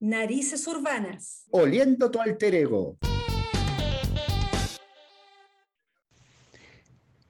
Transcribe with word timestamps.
Narices 0.00 0.66
urbanas. 0.66 1.44
Oliendo 1.50 2.10
tu 2.10 2.22
alter 2.22 2.54
ego. 2.54 2.96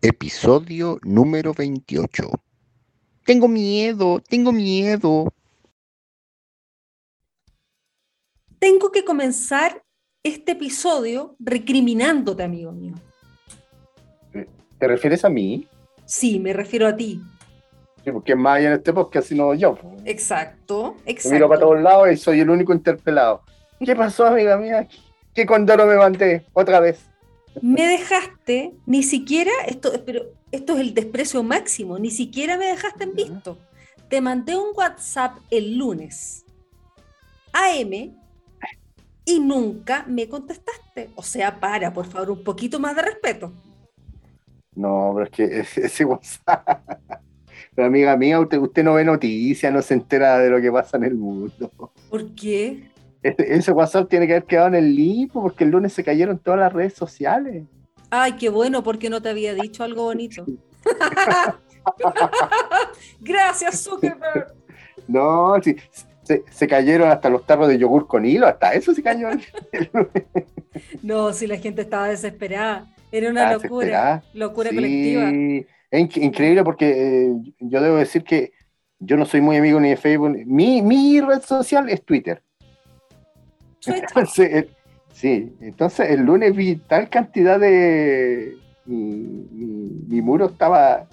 Episodio 0.00 1.00
número 1.02 1.52
28. 1.52 2.30
Tengo 3.26 3.48
miedo, 3.48 4.20
tengo 4.20 4.52
miedo. 4.52 5.34
Tengo 8.60 8.92
que 8.92 9.04
comenzar 9.04 9.82
este 10.22 10.52
episodio 10.52 11.34
recriminándote, 11.40 12.44
amigo 12.44 12.70
mío. 12.70 12.94
¿Te 14.78 14.86
refieres 14.86 15.24
a 15.24 15.28
mí? 15.28 15.66
Sí, 16.04 16.38
me 16.38 16.52
refiero 16.52 16.86
a 16.86 16.96
ti. 16.96 17.20
Sí, 18.04 18.10
porque 18.12 18.34
más 18.34 18.58
allá 18.58 18.68
en 18.68 18.74
este 18.74 18.92
podcast, 18.92 19.28
sino 19.28 19.54
yo. 19.54 19.74
po. 19.74 19.94
Exacto, 20.04 20.96
Me 21.06 21.12
miro 21.12 21.48
para 21.48 21.60
exacto. 21.60 21.60
todos 21.60 21.82
lados 21.82 22.12
y 22.12 22.16
soy 22.16 22.40
el 22.40 22.50
único 22.50 22.72
interpelado. 22.72 23.42
¿Qué 23.78 23.94
pasó, 23.94 24.26
amiga 24.26 24.56
mía? 24.56 24.88
¿Qué 25.34 25.46
condoro 25.46 25.86
me 25.86 25.96
mandé? 25.96 26.46
Otra 26.52 26.80
vez. 26.80 27.06
Me 27.62 27.86
dejaste, 27.86 28.72
ni 28.86 29.02
siquiera, 29.02 29.50
esto, 29.66 29.92
pero 30.06 30.22
esto 30.52 30.74
es 30.74 30.80
el 30.80 30.94
desprecio 30.94 31.42
máximo, 31.42 31.98
ni 31.98 32.10
siquiera 32.10 32.56
me 32.56 32.66
dejaste 32.66 33.04
en 33.04 33.14
visto. 33.14 33.58
Te 34.08 34.20
mandé 34.20 34.56
un 34.56 34.68
WhatsApp 34.74 35.36
el 35.50 35.76
lunes, 35.76 36.44
AM, 37.52 38.16
y 39.24 39.40
nunca 39.40 40.04
me 40.06 40.28
contestaste. 40.28 41.10
O 41.14 41.22
sea, 41.22 41.60
para, 41.60 41.92
por 41.92 42.06
favor, 42.06 42.30
un 42.30 42.44
poquito 42.44 42.78
más 42.78 42.96
de 42.96 43.02
respeto. 43.02 43.52
No, 44.74 45.12
pero 45.14 45.24
es 45.26 45.30
que 45.30 45.80
ese 45.86 46.04
WhatsApp. 46.04 46.66
Pero 47.74 47.86
amiga 47.88 48.16
mía, 48.16 48.40
usted, 48.40 48.58
usted 48.58 48.82
no 48.84 48.94
ve 48.94 49.04
noticias, 49.04 49.72
no 49.72 49.82
se 49.82 49.94
entera 49.94 50.38
de 50.38 50.50
lo 50.50 50.60
que 50.60 50.70
pasa 50.72 50.96
en 50.96 51.04
el 51.04 51.14
mundo. 51.14 51.70
¿Por 52.08 52.34
qué? 52.34 52.90
Ese, 53.22 53.72
WhatsApp 53.72 54.08
tiene 54.08 54.26
que 54.26 54.32
haber 54.32 54.44
quedado 54.44 54.68
en 54.68 54.74
el 54.76 54.94
limbo 54.96 55.42
porque 55.42 55.64
el 55.64 55.70
lunes 55.70 55.92
se 55.92 56.02
cayeron 56.02 56.38
todas 56.38 56.60
las 56.60 56.72
redes 56.72 56.94
sociales. 56.94 57.64
Ay, 58.10 58.32
qué 58.32 58.48
bueno, 58.48 58.82
porque 58.82 59.10
no 59.10 59.20
te 59.22 59.28
había 59.28 59.54
dicho 59.54 59.84
algo 59.84 60.04
bonito. 60.04 60.44
Gracias, 63.20 63.82
Zuckerberg. 63.84 64.54
No, 65.06 65.60
sí, 65.62 65.76
se, 66.22 66.44
se 66.50 66.66
cayeron 66.68 67.10
hasta 67.10 67.28
los 67.28 67.44
tarros 67.46 67.68
de 67.68 67.78
yogur 67.78 68.06
con 68.06 68.24
hilo, 68.24 68.46
hasta 68.46 68.72
eso 68.74 68.94
se 68.94 69.02
cayó. 69.02 69.28
el- 69.30 69.42
el 69.72 69.90
lunes. 69.92 70.24
No, 71.02 71.32
si 71.32 71.48
la 71.48 71.56
gente 71.56 71.82
estaba 71.82 72.08
desesperada. 72.08 72.86
Era 73.10 73.28
una 73.30 73.48
Ah, 73.48 73.52
locura. 73.54 74.22
Locura 74.34 74.70
Sí, 74.70 74.76
colectiva. 74.76 75.32
Es 75.90 76.02
inc- 76.02 76.22
increíble 76.22 76.62
porque 76.64 77.26
eh, 77.26 77.34
yo 77.58 77.80
debo 77.80 77.96
decir 77.96 78.22
que 78.24 78.52
yo 78.98 79.16
no 79.16 79.24
soy 79.24 79.40
muy 79.40 79.56
amigo 79.56 79.80
ni 79.80 79.90
de 79.90 79.96
Facebook. 79.96 80.36
Mi, 80.46 80.82
mi 80.82 81.20
red 81.20 81.40
social 81.42 81.88
es 81.88 82.04
Twitter. 82.04 82.42
Entonces, 83.86 84.52
eh, 84.52 84.70
sí, 85.12 85.54
entonces 85.60 86.10
el 86.10 86.20
lunes 86.20 86.54
vi 86.54 86.76
tal 86.76 87.08
cantidad 87.08 87.58
de... 87.58 88.56
Mi, 88.84 88.96
mi- 89.50 90.04
mi 90.08 90.22
muro 90.22 90.46
estaba 90.46 91.06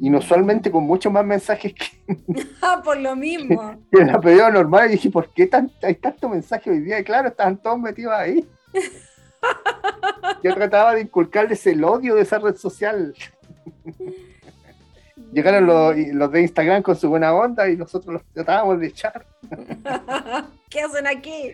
inusualmente 0.00 0.70
con 0.70 0.84
muchos 0.84 1.12
más 1.12 1.24
mensajes 1.24 1.74
que 1.74 1.84
Ah, 2.62 2.80
por 2.82 2.96
lo 2.98 3.14
mismo. 3.14 3.76
en 3.92 4.06
la 4.08 4.20
periodo 4.20 4.50
normal 4.50 4.88
y 4.88 4.92
dije, 4.92 5.10
¿por 5.10 5.32
qué 5.32 5.46
tan- 5.46 5.70
hay 5.82 5.94
tanto 5.94 6.28
mensaje 6.28 6.70
hoy 6.70 6.80
día? 6.80 6.98
Y 6.98 7.04
claro, 7.04 7.28
estaban 7.28 7.56
todos 7.56 7.78
metidos 7.78 8.12
ahí. 8.14 8.46
Yo 10.42 10.54
trataba 10.54 10.94
de 10.94 11.02
inculcarles 11.02 11.64
el 11.66 11.84
odio 11.84 12.14
de 12.14 12.22
esa 12.22 12.38
red 12.38 12.56
social. 12.56 13.14
Llegaron 15.32 15.66
los, 15.66 16.32
de 16.32 16.42
Instagram 16.42 16.82
con 16.82 16.96
su 16.96 17.08
buena 17.08 17.34
onda 17.34 17.68
y 17.68 17.76
nosotros 17.76 18.14
los 18.14 18.24
tratábamos 18.32 18.80
de 18.80 18.88
echar. 18.88 19.26
¿Qué 20.68 20.80
hacen 20.80 21.06
aquí? 21.06 21.52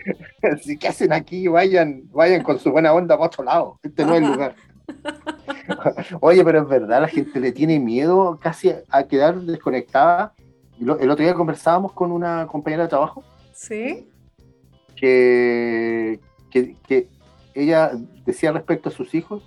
Que 0.79 0.89
hacen 0.89 1.13
aquí, 1.13 1.47
vayan, 1.49 2.03
vayan 2.13 2.43
con 2.43 2.59
su 2.59 2.71
buena 2.71 2.93
onda 2.93 3.17
para 3.17 3.27
otro 3.27 3.45
lado. 3.45 3.79
Este 3.83 4.05
no 4.05 4.15
es 4.15 4.23
el 4.23 4.29
lugar. 4.33 4.55
Oye, 6.21 6.45
pero 6.45 6.63
es 6.63 6.69
verdad, 6.69 7.01
la 7.01 7.09
gente 7.09 7.39
le 7.41 7.53
tiene 7.53 7.79
miedo 7.79 8.39
casi 8.41 8.73
a 8.89 9.03
quedar 9.05 9.41
desconectada. 9.41 10.35
El 10.81 11.11
otro 11.11 11.25
día 11.25 11.35
conversábamos 11.35 11.93
con 11.93 12.13
una 12.13 12.47
compañera 12.47 12.85
de 12.85 12.89
trabajo 12.89 13.25
¿Sí? 13.53 14.09
que, 14.95 16.21
que, 16.51 16.77
que 16.87 17.09
ella 17.55 17.93
decía 18.25 18.53
respecto 18.53 18.89
a 18.89 18.93
sus 18.93 19.15
hijos, 19.15 19.43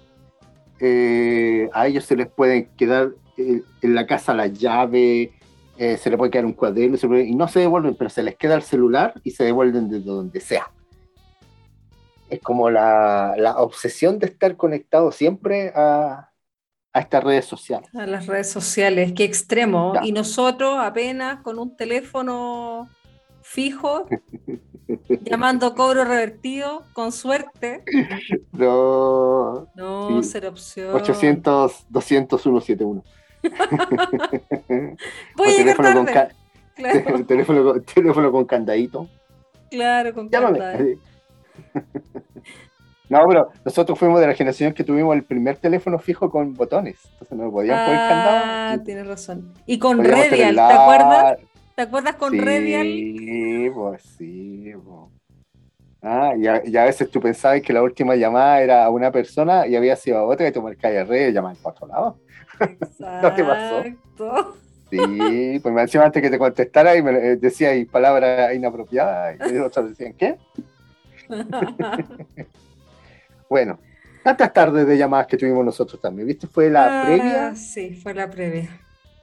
eh, 0.82 1.70
a 1.74 1.88
ellos 1.88 2.04
se 2.06 2.16
les 2.16 2.28
puede 2.28 2.70
quedar 2.76 3.12
eh, 3.38 3.62
en 3.82 3.96
la 3.96 4.06
casa 4.08 4.34
la 4.34 4.48
llave, 4.48 5.32
eh, 5.78 5.98
se 5.98 6.10
les 6.10 6.18
puede 6.18 6.32
quedar 6.32 6.46
un 6.46 6.54
cuaderno, 6.54 6.98
se 6.98 7.08
puede- 7.08 7.26
y 7.26 7.36
no 7.36 7.48
se 7.48 7.60
devuelven, 7.62 7.96
pero 7.96 8.10
se 8.10 8.24
les 8.24 8.36
queda 8.36 8.56
el 8.56 8.62
celular 8.64 9.14
y 9.24 9.32
se 9.32 9.44
devuelven 9.44 9.90
desde 9.90 10.06
donde 10.06 10.40
sea. 10.42 10.70
Es 12.30 12.40
como 12.42 12.70
la, 12.70 13.34
la 13.38 13.58
obsesión 13.58 14.18
de 14.20 14.28
estar 14.28 14.56
conectado 14.56 15.12
siempre 15.12 15.72
a, 15.76 16.30
a 16.94 17.00
estas 17.00 17.24
redes 17.24 17.46
sociales. 17.46 17.90
A 17.94 18.06
las 18.06 18.26
redes 18.28 18.50
sociales, 18.50 19.14
qué 19.16 19.24
extremo. 19.24 19.94
Ya. 19.96 20.02
Y 20.06 20.12
nosotros 20.12 20.78
apenas 20.80 21.42
con 21.42 21.60
un 21.60 21.76
teléfono 21.76 22.90
fijo, 23.52 24.06
llamando 25.22 25.76
cobro 25.76 26.06
revertido, 26.06 26.84
con 26.94 27.12
suerte. 27.12 27.84
No, 28.54 29.68
No, 29.76 30.22
Sí. 30.24 30.30
ser 30.30 30.46
opción. 30.48 30.96
800, 30.96 31.86
200, 31.90 32.42
171. 32.42 33.04
Voy 35.36 35.48
a 35.48 35.52
llegar 35.52 35.76
teléfono 35.76 35.94
con 35.94 36.06
tarde. 36.06 36.36
Claro, 36.74 37.26
teléfono, 37.28 37.64
con- 37.66 37.84
teléfono 37.84 38.32
con 38.32 38.46
candadito. 38.46 39.08
claro, 39.70 40.14
con 40.14 40.30
Llámame. 40.30 40.58
candado. 40.60 40.86
No, 43.10 43.20
pero 43.28 43.50
nosotros 43.66 44.00
fuimos 44.00 44.22
de 44.22 44.28
la 44.28 44.34
generación 44.34 44.74
que 44.74 44.86
tuvimos 44.86 45.14
el 45.16 45.24
primer 45.24 45.58
teléfono 45.58 46.00
fijo 46.00 46.32
con 46.32 46.54
botones. 46.54 46.98
Entonces 47.12 47.38
no 47.38 47.52
podíamos 47.52 47.84
poner 47.86 48.00
Ah, 48.00 48.08
candado. 48.10 48.84
tienes 48.86 49.06
razón. 49.08 49.54
Y 49.66 49.78
con 49.80 50.02
Redial, 50.02 50.56
¿te 50.56 50.62
acuerdas? 50.62 51.38
¿Te 51.76 51.82
acuerdas 51.84 52.16
con 52.16 52.32
sí, 52.32 52.40
Redial? 52.40 53.74
pues 53.74 54.02
sí. 54.18 54.72
pues. 54.84 55.10
Ah, 56.04 56.34
y 56.36 56.48
a, 56.48 56.62
y 56.66 56.76
a 56.78 56.86
veces 56.86 57.10
tú 57.12 57.20
pensabas 57.22 57.62
que 57.62 57.74
la 57.74 57.84
última 57.84 58.16
llamada 58.16 58.62
era 58.62 58.86
a 58.86 58.90
una 58.90 59.12
persona 59.12 59.68
y 59.68 59.76
había 59.76 59.96
sido 59.96 60.18
a 60.18 60.24
otra 60.26 60.48
y 60.48 60.52
tú 60.52 60.62
marcabas 60.62 60.98
el 60.98 61.08
red 61.08 61.30
y 61.30 61.34
llamabas 61.34 61.60
para 61.60 61.76
otro 61.76 61.88
lado. 61.88 62.18
¿No 63.22 63.34
te 63.34 63.44
pasó? 63.44 63.80
Exacto. 63.80 64.56
Sí, 64.90 65.60
pues 65.62 65.74
me 65.74 65.82
encima 65.82 66.06
antes 66.06 66.22
que 66.22 66.30
te 66.30 66.38
contestara 66.40 66.96
y 66.98 67.02
me 67.04 67.12
eh, 67.12 67.36
decía 67.38 67.70
ahí 67.70 67.86
palabras 67.86 68.54
inapropiadas 68.54 69.38
y 69.52 69.58
otros 69.58 69.90
decían, 69.90 70.14
¿qué? 70.14 70.38
Bueno, 73.50 73.80
tantas 74.24 74.52
tardes 74.54 74.88
de 74.88 74.98
llamadas 74.98 75.28
que 75.28 75.38
tuvimos 75.38 75.64
nosotros 75.64 76.02
también, 76.02 76.28
¿viste? 76.28 76.48
Fue 76.48 76.70
la 76.70 76.86
Ah, 76.88 77.02
previa, 77.06 77.56
Sí, 77.56 77.94
fue 77.96 78.14
la 78.14 78.30
previa. 78.30 78.70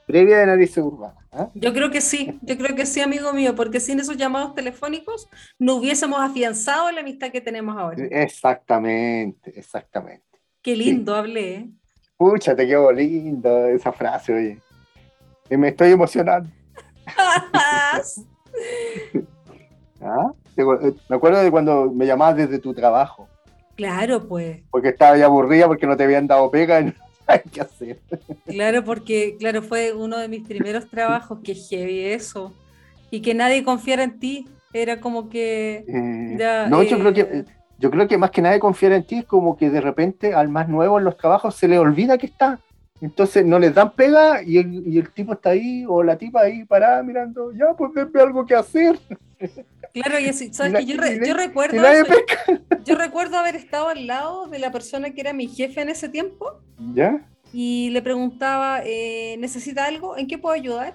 Previa 0.09 0.39
de 0.39 0.47
Narices 0.47 0.83
Urbana. 0.83 1.13
¿ah? 1.31 1.49
Yo 1.53 1.71
creo 1.71 1.91
que 1.91 2.01
sí, 2.01 2.39
yo 2.41 2.57
creo 2.57 2.75
que 2.75 2.87
sí, 2.87 2.99
amigo 2.99 3.31
mío, 3.31 3.53
porque 3.53 3.79
sin 3.79 3.99
esos 3.99 4.17
llamados 4.17 4.55
telefónicos 4.55 5.29
no 5.59 5.75
hubiésemos 5.75 6.19
afianzado 6.19 6.91
la 6.91 7.01
amistad 7.01 7.31
que 7.31 7.41
tenemos 7.41 7.77
ahora. 7.77 8.03
Exactamente, 8.09 9.53
exactamente. 9.55 10.25
Qué 10.63 10.75
lindo 10.75 11.15
hablé. 11.15 11.53
¿eh? 11.53 11.69
Pucha, 12.17 12.55
te 12.55 12.65
quedó 12.65 12.91
lindo 12.91 13.67
esa 13.67 13.91
frase, 13.91 14.33
oye. 14.33 14.59
Y 15.47 15.57
me 15.57 15.67
estoy 15.67 15.91
emocionando. 15.91 16.49
¿ah? 20.01 20.33
Eh, 20.57 20.93
Me 21.07 21.15
acuerdo 21.17 21.43
de 21.43 21.51
cuando 21.51 21.91
me 21.91 22.07
llamabas 22.07 22.35
desde 22.35 22.57
tu 22.57 22.73
trabajo, 22.73 23.29
claro, 23.75 24.27
pues, 24.27 24.63
porque 24.71 24.89
estaba 24.89 25.15
ya 25.17 25.25
aburrida 25.25 25.67
porque 25.67 25.85
no 25.85 25.95
te 25.95 26.03
habían 26.03 26.25
dado 26.25 26.49
pega 26.49 26.81
y 26.81 26.95
qué 27.51 27.61
hacer. 27.61 27.99
claro, 28.45 28.83
porque, 28.83 29.35
claro, 29.39 29.61
fue 29.61 29.93
uno 29.93 30.17
de 30.17 30.27
mis 30.27 30.47
primeros 30.47 30.89
trabajos, 30.89 31.39
que 31.43 31.55
heavy 31.55 32.05
eso, 32.05 32.53
y 33.11 33.21
que 33.21 33.33
nadie 33.33 33.63
confiara 33.63 34.03
en 34.03 34.19
ti, 34.19 34.47
era 34.73 34.99
como 34.99 35.29
que, 35.29 35.85
Eh, 35.87 36.35
Ya, 36.37 36.67
no, 36.67 36.83
yo 36.83 36.97
eh, 36.97 36.99
creo 36.99 37.13
que 37.13 37.45
yo 37.79 37.89
creo 37.89 38.07
que 38.07 38.17
más 38.17 38.31
que 38.31 38.41
nadie 38.41 38.59
confiar 38.59 38.91
en 38.91 39.03
ti 39.03 39.19
es 39.19 39.25
como 39.25 39.55
que 39.55 39.69
de 39.69 39.79
repente 39.79 40.33
al 40.33 40.49
más 40.49 40.67
nuevo 40.67 40.99
en 40.99 41.05
los 41.05 41.15
trabajos 41.15 41.55
se 41.55 41.67
le 41.67 41.79
olvida 41.79 42.17
que 42.17 42.25
está. 42.25 42.59
Entonces 43.01 43.45
no 43.45 43.57
les 43.57 43.73
dan 43.73 43.93
pega 43.93 44.43
y 44.43 44.57
el, 44.57 44.85
y 44.85 44.97
el 44.97 45.09
tipo 45.11 45.31
está 45.31 45.51
ahí 45.51 45.85
o 45.87 46.03
la 46.03 46.17
tipa 46.17 46.41
ahí 46.41 46.65
parada 46.65 47.01
mirando, 47.01 47.53
ya 47.53 47.73
pues 47.77 47.93
denme 47.93 48.19
algo 48.19 48.45
que 48.45 48.55
hacer. 48.55 48.99
Claro, 49.93 50.19
y 50.19 50.25
así, 50.27 50.53
¿sabes 50.53 50.81
Y 50.81 50.85
qué? 50.85 50.93
Yo, 50.93 50.97
re- 51.01 51.33
recuerdo 51.33 51.85
eso, 51.87 52.13
yo 52.85 52.95
recuerdo 52.95 53.37
haber 53.37 53.55
estado 53.55 53.89
al 53.89 54.07
lado 54.07 54.47
de 54.47 54.59
la 54.59 54.71
persona 54.71 55.11
que 55.11 55.21
era 55.21 55.33
mi 55.33 55.47
jefe 55.47 55.81
en 55.81 55.89
ese 55.89 56.09
tiempo, 56.09 56.59
¿Ya? 56.93 57.25
y 57.53 57.89
le 57.91 58.01
preguntaba, 58.01 58.81
eh, 58.85 59.35
¿necesita 59.39 59.85
algo? 59.85 60.17
¿En 60.17 60.27
qué 60.27 60.37
puedo 60.37 60.53
ayudar? 60.55 60.93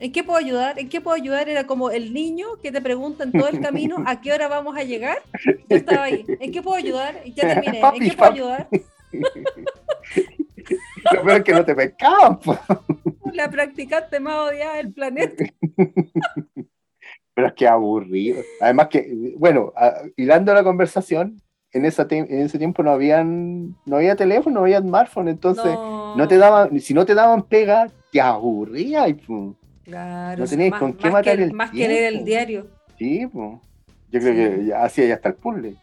¿En 0.00 0.12
qué 0.12 0.22
puedo 0.22 0.38
ayudar? 0.38 0.78
¿En 0.78 0.88
qué 0.88 1.00
puedo 1.00 1.16
ayudar? 1.16 1.48
Era 1.48 1.66
como 1.66 1.90
el 1.90 2.14
niño 2.14 2.46
que 2.62 2.70
te 2.70 2.80
pregunta 2.80 3.24
en 3.24 3.32
todo 3.32 3.48
el 3.48 3.60
camino 3.60 3.96
a 4.06 4.20
qué 4.20 4.32
hora 4.32 4.46
vamos 4.46 4.76
a 4.76 4.84
llegar. 4.84 5.18
Yo 5.44 5.76
estaba 5.76 6.04
ahí. 6.04 6.24
¿En 6.40 6.52
qué 6.52 6.62
puedo 6.62 6.76
ayudar? 6.76 7.20
Y 7.24 7.32
Ya 7.32 7.48
terminé. 7.48 7.80
¿En 7.94 8.00
qué 8.00 8.12
puedo 8.16 8.16
papi. 8.16 8.38
ayudar? 8.38 8.68
Lo 11.12 11.22
peor 11.24 11.38
es 11.38 11.44
que 11.44 11.52
no 11.52 11.64
te 11.64 11.74
pescaban. 11.74 12.38
La 13.32 13.50
practicante 13.50 14.20
más 14.20 14.36
odiada 14.50 14.76
del 14.76 14.92
planeta. 14.92 15.44
Pero 17.38 17.46
es 17.46 17.54
que 17.54 17.68
aburrido. 17.68 18.42
Además 18.60 18.88
que, 18.88 19.32
bueno, 19.38 19.72
a- 19.76 19.94
hilando 20.16 20.52
la 20.52 20.64
conversación, 20.64 21.40
en, 21.72 21.84
esa 21.84 22.04
en 22.10 22.40
ese 22.40 22.58
tiempo 22.58 22.82
no 22.82 22.90
habían, 22.90 23.76
no 23.86 23.94
había 23.98 24.16
teléfono, 24.16 24.54
no 24.56 24.60
había 24.62 24.80
smartphone, 24.80 25.28
entonces 25.28 25.66
no, 25.66 26.16
no, 26.16 26.26
te 26.26 26.36
daban, 26.36 26.80
si 26.80 26.94
no 26.94 27.06
te 27.06 27.14
daban 27.14 27.42
pega, 27.44 27.86
te 28.10 28.20
aburría 28.20 29.06
y 29.06 29.14
pum. 29.14 29.54
Claro, 29.84 30.40
no 30.42 30.48
tenías 30.48 30.70
más- 30.72 30.80
con 30.80 30.94
qué 30.94 31.10
matar 31.12 31.36
que, 31.36 31.44
el 31.44 31.52
Más 31.52 31.70
que 31.70 31.86
leer 31.86 32.12
el 32.12 32.24
diario. 32.24 32.66
Sí, 32.98 33.24
pum. 33.28 33.60
Yo 34.10 34.18
creo 34.18 34.32
Sí. 34.58 34.66
que 34.66 34.74
hacía 34.74 35.06
ya 35.06 35.14
hasta 35.14 35.28
el 35.28 35.34
puzzle. 35.36 35.76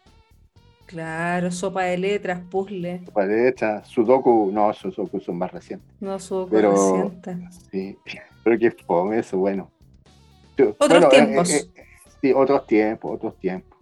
Claro, 0.84 1.50
sopa 1.50 1.84
de 1.84 1.96
letras, 1.96 2.40
puzzle. 2.50 3.00
Para 3.14 3.28
derecha, 3.28 3.82
Sudoku, 3.82 4.50
no, 4.52 4.74
Sudoku 4.74 5.20
son 5.20 5.38
más 5.38 5.50
recientes. 5.50 5.88
No 6.00 6.18
supo 6.18 6.50
Pero- 6.50 6.72
reciente. 6.72 7.38
Sí, 7.70 7.96
pero 8.44 8.58
que 8.58 8.70
fome 8.72 9.20
eso, 9.20 9.38
bueno. 9.38 9.70
Otros 10.64 10.88
bueno, 10.88 11.06
eh, 11.06 11.10
tiempos. 11.10 11.50
eh, 11.52 11.66
eh, 11.74 11.82
sí, 12.20 12.32
otros 12.32 12.66
tiempos, 12.66 13.14
otros 13.14 13.38
tiempos. 13.38 13.78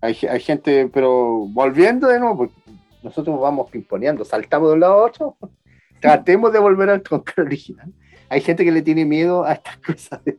Hay, 0.00 0.16
hay 0.30 0.40
gente, 0.40 0.88
pero 0.92 1.46
volviendo 1.48 2.08
de 2.08 2.18
nuevo, 2.20 2.36
porque 2.36 2.54
nosotros 3.02 3.40
vamos 3.40 3.70
pimponeando, 3.70 4.24
saltamos 4.24 4.68
de 4.68 4.74
un 4.74 4.80
lado 4.80 4.94
a 4.94 5.04
otro, 5.06 5.36
tratemos 6.00 6.52
de 6.52 6.58
volver 6.58 6.90
al 6.90 7.02
tronco 7.02 7.32
original. 7.38 7.92
Hay 8.28 8.40
gente 8.40 8.64
que 8.64 8.72
le 8.72 8.82
tiene 8.82 9.04
miedo 9.04 9.44
a 9.44 9.52
estas 9.54 9.76
cosas, 9.86 10.24
de- 10.24 10.38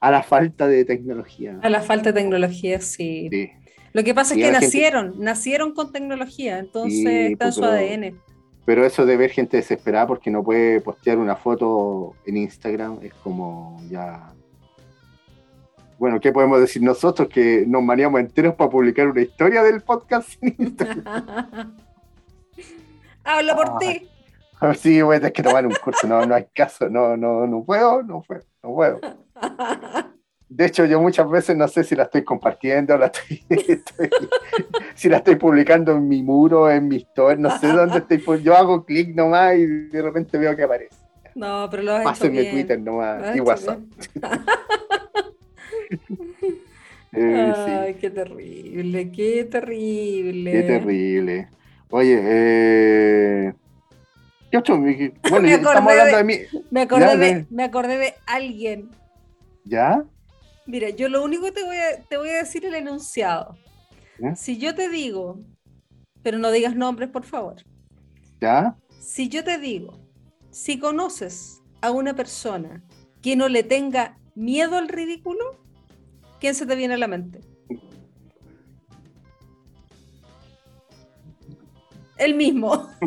a 0.00 0.10
la 0.12 0.22
falta 0.22 0.68
de 0.68 0.84
tecnología. 0.84 1.58
A 1.62 1.68
la 1.70 1.80
falta 1.80 2.12
de 2.12 2.20
tecnología, 2.20 2.80
sí. 2.80 3.28
Sí, 3.32 3.50
Lo 3.92 4.04
que 4.04 4.14
pasa 4.14 4.34
Sí, 4.34 4.40
es 4.42 4.46
que 4.46 4.52
gente- 4.52 4.66
nacieron, 4.66 5.14
nacieron 5.18 5.74
con 5.74 5.90
tecnología, 5.92 6.58
entonces 6.60 7.00
Sí, 7.00 7.06
está 7.08 7.24
en 7.24 7.36
pues, 7.36 7.54
su 7.56 7.64
ADN. 7.64 8.20
pero 8.64 8.84
eso 8.86 9.06
de 9.06 9.16
ver 9.16 9.30
gente 9.30 9.56
desesperada 9.56 10.06
porque 10.06 10.30
no 10.30 10.44
puede 10.44 10.80
postear 10.80 11.18
una 11.18 11.34
foto 11.34 12.14
en 12.26 12.36
Instagram 12.36 12.98
es 13.02 13.12
como 13.14 13.80
ya... 13.90 14.32
Bueno, 15.98 16.20
¿qué 16.20 16.32
podemos 16.32 16.60
decir 16.60 16.82
nosotros? 16.82 17.28
Que 17.28 17.64
nos 17.66 17.82
maneamos 17.82 18.20
enteros 18.20 18.54
para 18.54 18.70
publicar 18.70 19.08
una 19.08 19.20
historia 19.22 19.62
del 19.62 19.80
podcast 19.82 20.30
en 20.42 20.54
Instagram. 20.58 21.76
Habla 23.24 23.56
por 23.56 23.68
Ah. 23.70 23.76
ti. 23.80 24.08
Sí, 24.76 25.00
voy 25.02 25.14
a 25.14 25.20
tener 25.20 25.32
que 25.32 25.42
tomar 25.44 25.64
un 25.64 25.72
curso, 25.74 26.08
no, 26.08 26.26
no 26.26 26.34
hay 26.34 26.46
caso, 26.52 26.88
no, 26.88 27.16
no, 27.16 27.46
no 27.46 27.62
puedo, 27.62 28.02
no 28.02 28.22
puedo, 28.26 28.42
no 28.60 28.74
puedo. 28.74 28.98
De 30.48 30.66
hecho, 30.66 30.84
yo 30.84 31.00
muchas 31.00 31.30
veces 31.30 31.56
no 31.56 31.68
sé 31.68 31.84
si 31.84 31.94
la 31.94 32.02
estoy 32.02 32.24
compartiendo, 32.24 32.98
la 32.98 33.06
estoy, 33.06 33.44
estoy- 33.50 34.10
si 34.96 35.08
la 35.08 35.18
estoy 35.18 35.36
publicando 35.36 35.92
en 35.92 36.08
mi 36.08 36.24
muro, 36.24 36.68
en 36.68 36.88
mi 36.88 36.96
store, 36.96 37.36
no 37.36 37.56
sé 37.56 37.68
dónde 37.68 37.98
estoy. 37.98 38.42
Yo 38.42 38.56
hago 38.56 38.84
clic 38.84 39.14
nomás 39.14 39.54
y 39.54 39.64
de 39.66 40.02
repente 40.02 40.36
veo 40.38 40.56
que 40.56 40.64
aparece. 40.64 40.96
No, 41.36 41.68
pero 41.70 41.84
lo 41.84 41.92
has 41.92 42.00
hecho 42.00 42.08
Pásenme 42.10 42.40
bien. 42.40 42.52
Twitter 42.54 42.78
Lo 42.80 42.84
nomás 42.86 43.22
has 43.22 43.36
y 43.36 43.38
hecho 43.38 43.44
WhatsApp. 43.44 43.78
Sí, 47.12 47.20
Ay, 47.20 47.94
qué 47.94 48.10
terrible, 48.10 49.12
qué 49.12 49.44
terrible. 49.44 50.50
qué 50.52 50.62
terrible. 50.62 51.48
Oye, 51.90 52.20
eh, 52.22 53.54
¿qué 54.50 54.58
otro? 54.58 54.76
Bueno, 55.30 55.48
Me 55.48 55.54
estamos 55.54 55.92
acordé 55.92 56.00
hablando 56.02 56.16
de- 56.16 56.22
de 56.22 56.24
mí. 56.24 56.62
Me 56.70 56.80
acordé, 56.82 57.04
Ya, 57.04 57.16
de, 57.16 57.34
de- 57.34 57.46
me 57.50 57.64
acordé 57.64 57.98
de 57.98 58.14
alguien. 58.26 58.90
¿Ya? 59.64 60.04
Mira, 60.66 60.90
yo 60.90 61.08
lo 61.08 61.24
único 61.24 61.44
que 61.44 61.52
te 61.52 61.62
voy 61.64 61.76
a, 61.76 62.02
te 62.08 62.16
voy 62.18 62.28
a 62.30 62.38
decir 62.38 62.64
el 62.64 62.74
enunciado. 62.74 63.56
Si 64.36 64.58
yo 64.58 64.74
te 64.74 64.88
digo, 64.88 65.40
pero 66.22 66.38
no 66.38 66.50
digas 66.50 66.76
nombres, 66.76 67.08
por 67.08 67.24
favor. 67.24 67.56
¿Ya? 68.40 68.76
Si 69.00 69.28
yo 69.28 69.44
te 69.44 69.58
digo, 69.58 69.98
si 70.50 70.78
conoces 70.78 71.62
a 71.80 71.90
una 71.90 72.14
persona 72.14 72.82
que 73.22 73.36
no 73.36 73.48
le 73.48 73.62
tenga 73.62 74.18
miedo 74.34 74.76
al 74.76 74.88
ridículo, 74.88 75.56
¿quién 76.40 76.54
se 76.54 76.66
te 76.66 76.74
viene 76.76 76.94
a 76.94 76.98
la 76.98 77.08
mente? 77.08 77.40
El 82.16 82.34
mismo. 82.34 82.88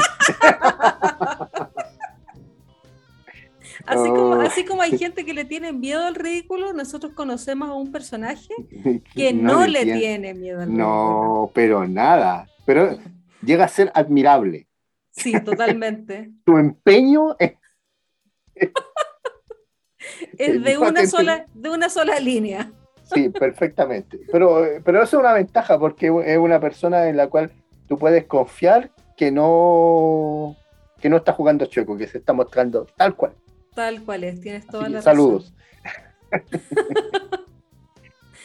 Así 3.85 4.09
como, 4.09 4.21
Oh. 4.35 4.41
así 4.41 4.63
como 4.63 4.81
hay 4.83 4.95
gente 4.97 5.25
que 5.25 5.33
le 5.33 5.43
tiene 5.43 5.73
miedo 5.73 6.05
al 6.05 6.13
ridículo, 6.13 6.71
nosotros 6.71 7.13
conocemos 7.13 7.67
a 7.69 7.73
un 7.73 7.91
personaje 7.91 8.53
que 9.15 9.33
no, 9.33 9.65
le 9.65 9.83
tiene- 9.83 9.99
tiene 9.99 10.33
miedo 10.35 10.59
al 10.61 10.67
ridículo. 10.67 10.85
No, 10.87 11.51
pero 11.53 11.87
nada. 11.87 12.47
Pero 12.65 12.99
llega 13.41 13.65
a 13.65 13.69
ser 13.69 13.91
admirable. 13.95 14.67
Sí, 15.09 15.33
totalmente. 15.43 16.29
Tu 16.45 16.57
empeño 16.57 17.35
es 17.39 17.53
Es 20.37 20.63
de 20.63 20.77
una 20.77 21.07
sola, 21.07 21.45
de 21.53 21.69
una 21.71 21.89
sola 21.89 22.19
línea. 22.19 22.71
Sí, 23.13 23.29
perfectamente. 23.29 24.19
Pero, 24.31 24.65
pero 24.83 25.03
eso 25.03 25.17
es 25.17 25.21
una 25.23 25.33
ventaja 25.33 25.77
porque 25.79 26.07
es 26.25 26.37
una 26.37 26.59
persona 26.59 27.07
en 27.09 27.17
la 27.17 27.27
cual 27.27 27.51
tú 27.87 27.97
puedes 27.97 28.25
confiar 28.25 28.91
que 29.17 29.31
no, 29.31 30.55
que 30.99 31.09
no 31.09 31.17
está 31.17 31.33
jugando 31.33 31.65
chueco, 31.65 31.97
que 31.97 32.07
se 32.07 32.17
está 32.19 32.33
mostrando 32.33 32.85
tal 32.95 33.15
cual. 33.15 33.33
Tal 33.75 34.01
cual 34.03 34.23
es, 34.23 34.39
tienes 34.41 34.65
toda 34.67 34.83
Así 34.85 34.93
la 34.93 35.01
saludos. 35.01 35.53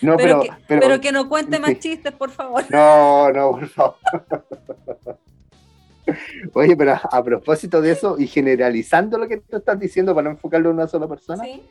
no, 0.02 0.16
Pero, 0.16 0.16
pero, 0.16 0.40
que, 0.40 0.50
pero- 0.68 0.80
pero 0.80 1.00
que 1.00 1.12
no 1.12 1.28
cuente 1.28 1.58
más 1.58 1.70
sí. 1.70 1.78
chistes, 1.78 2.12
por 2.12 2.30
favor. 2.30 2.64
No, 2.70 3.30
no, 3.32 3.50
por 3.52 3.66
favor. 3.68 3.96
Oye, 6.54 6.76
pero 6.76 6.92
a, 6.92 7.00
a 7.10 7.24
propósito 7.24 7.80
de 7.80 7.90
eso 7.92 8.16
y 8.18 8.26
generalizando 8.28 9.18
lo 9.18 9.26
que 9.26 9.38
tú 9.38 9.56
estás 9.56 9.78
diciendo 9.78 10.14
para 10.14 10.26
no 10.26 10.30
enfocarlo 10.34 10.70
en 10.70 10.76
una 10.76 10.86
sola 10.86 11.08
persona, 11.08 11.42
Sí. 11.42 11.62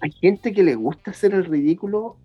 Hay 0.00 0.12
gente 0.12 0.52
que 0.52 0.62
le 0.62 0.74
gusta 0.74 1.10
hacer 1.10 1.34
el 1.34 1.44
ridículo 1.44 2.18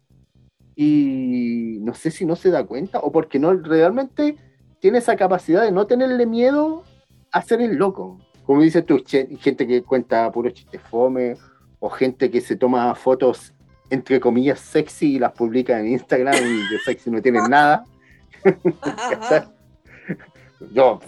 y 0.76 1.78
no 1.82 1.94
sé 1.94 2.12
si 2.12 2.26
no 2.26 2.36
se 2.36 2.52
da 2.52 2.66
cuenta 2.66 3.00
o 3.00 3.12
porque 3.12 3.40
no 3.40 3.54
realmente 3.54 4.38
tiene 4.80 5.00
esa 5.00 5.16
capacidad 5.16 5.64
de 5.64 5.72
no 5.72 5.88
tenerle 5.88 6.26
miedo 6.26 6.84
a 7.32 7.42
ser 7.42 7.62
el 7.62 7.76
loco. 7.76 8.20
Como 8.46 8.62
dices 8.62 8.86
tú, 8.86 9.04
gente 9.06 9.68
que 9.68 9.84
cuenta 9.84 10.32
puros 10.32 10.54
chistes 10.54 10.82
fome 10.82 11.36
o 11.80 11.90
gente 11.90 12.32
que 12.32 12.42
se 12.42 12.56
toma 12.56 12.96
fotos 12.96 13.54
entre 13.90 14.20
comillas 14.20 14.60
sexy 14.60 15.16
y 15.16 15.20
las 15.20 15.32
publica 15.34 15.80
en 15.80 15.88
Instagram 15.88 16.36
y 16.36 16.72
de 16.72 16.80
sexy 16.84 17.12
no 17.12 17.22
tienen 17.22 17.50
nada. 17.50 17.86
Yo, 20.72 21.00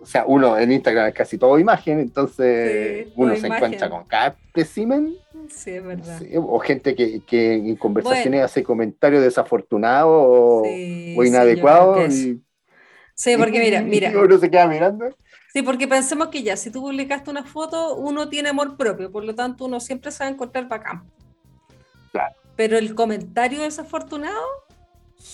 o 0.00 0.06
sea, 0.06 0.24
uno 0.26 0.56
en 0.58 0.72
Instagram 0.72 1.08
es 1.08 1.14
casi 1.14 1.38
todo 1.38 1.58
imagen, 1.58 2.00
entonces 2.00 3.06
Sí, 3.06 3.12
uno 3.16 3.34
se 3.34 3.46
imagen. 3.46 3.64
encuentra 3.64 3.90
con 3.90 4.04
cada 4.04 4.28
espécimen 4.28 5.14
Sí, 5.50 5.70
es 5.72 5.84
verdad. 5.84 6.18
Sí, 6.18 6.30
o 6.36 6.58
gente 6.60 6.94
que, 6.94 7.20
que 7.20 7.54
en 7.54 7.76
conversaciones 7.76 8.30
Bueno. 8.30 8.44
hace 8.46 8.62
comentarios 8.62 9.22
desafortunados 9.22 10.10
o, 10.26 10.62
Sí, 10.64 11.14
o 11.18 11.22
sí, 11.22 11.28
inadecuados. 11.28 12.14
Sí, 13.14 13.36
porque 13.36 13.60
mira, 13.60 13.80
y 13.82 13.84
mira. 13.84 14.12
uno 14.18 14.38
se 14.38 14.50
queda 14.50 14.66
mirando. 14.66 15.06
Sí, 15.52 15.62
porque 15.62 15.86
pensemos 15.88 16.28
que 16.28 16.42
ya, 16.42 16.56
si 16.56 16.70
tú 16.70 16.80
publicaste 16.80 17.30
una 17.30 17.44
foto, 17.44 17.96
uno 17.96 18.28
tiene 18.28 18.48
amor 18.50 18.76
propio, 18.76 19.10
por 19.10 19.24
lo 19.24 19.34
tanto 19.34 19.64
uno 19.64 19.80
siempre 19.80 20.10
se 20.12 20.22
va 20.24 20.28
a 20.28 20.32
encontrar 20.32 20.68
bacán. 20.68 21.02
Claro. 22.12 22.34
Pero 22.56 22.78
el 22.78 22.94
comentario 22.94 23.60
desafortunado, 23.62 24.40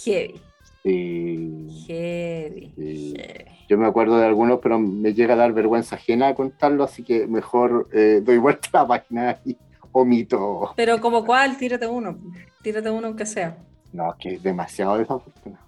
heavy, 0.04 0.40
Sí, 0.82 1.84
heavy, 1.86 2.72
Sí. 2.76 3.14
heavy. 3.16 3.44
yo 3.68 3.76
me 3.78 3.86
acuerdo 3.86 4.18
de 4.18 4.26
algunos, 4.26 4.60
pero 4.62 4.78
me 4.78 5.12
llega 5.14 5.34
a 5.34 5.36
dar 5.36 5.52
vergüenza 5.52 5.96
ajena 5.96 6.34
contarlo, 6.34 6.84
así 6.84 7.02
que 7.02 7.26
mejor 7.26 7.88
eh, 7.92 8.20
doy 8.24 8.38
vuelta 8.38 8.68
a 8.72 8.82
la 8.82 8.88
página 8.88 9.40
y 9.44 9.56
omito. 10.00 10.72
Pero 10.76 11.00
como 11.00 11.24
cuál, 11.24 11.56
tírate 11.56 11.86
uno, 11.86 12.18
tírate 12.62 12.90
uno 12.90 13.06
aunque 13.08 13.26
sea. 13.26 13.56
No, 13.92 14.14
que 14.18 14.34
es 14.34 14.42
demasiado 14.42 14.98
desafortunado. 14.98 15.64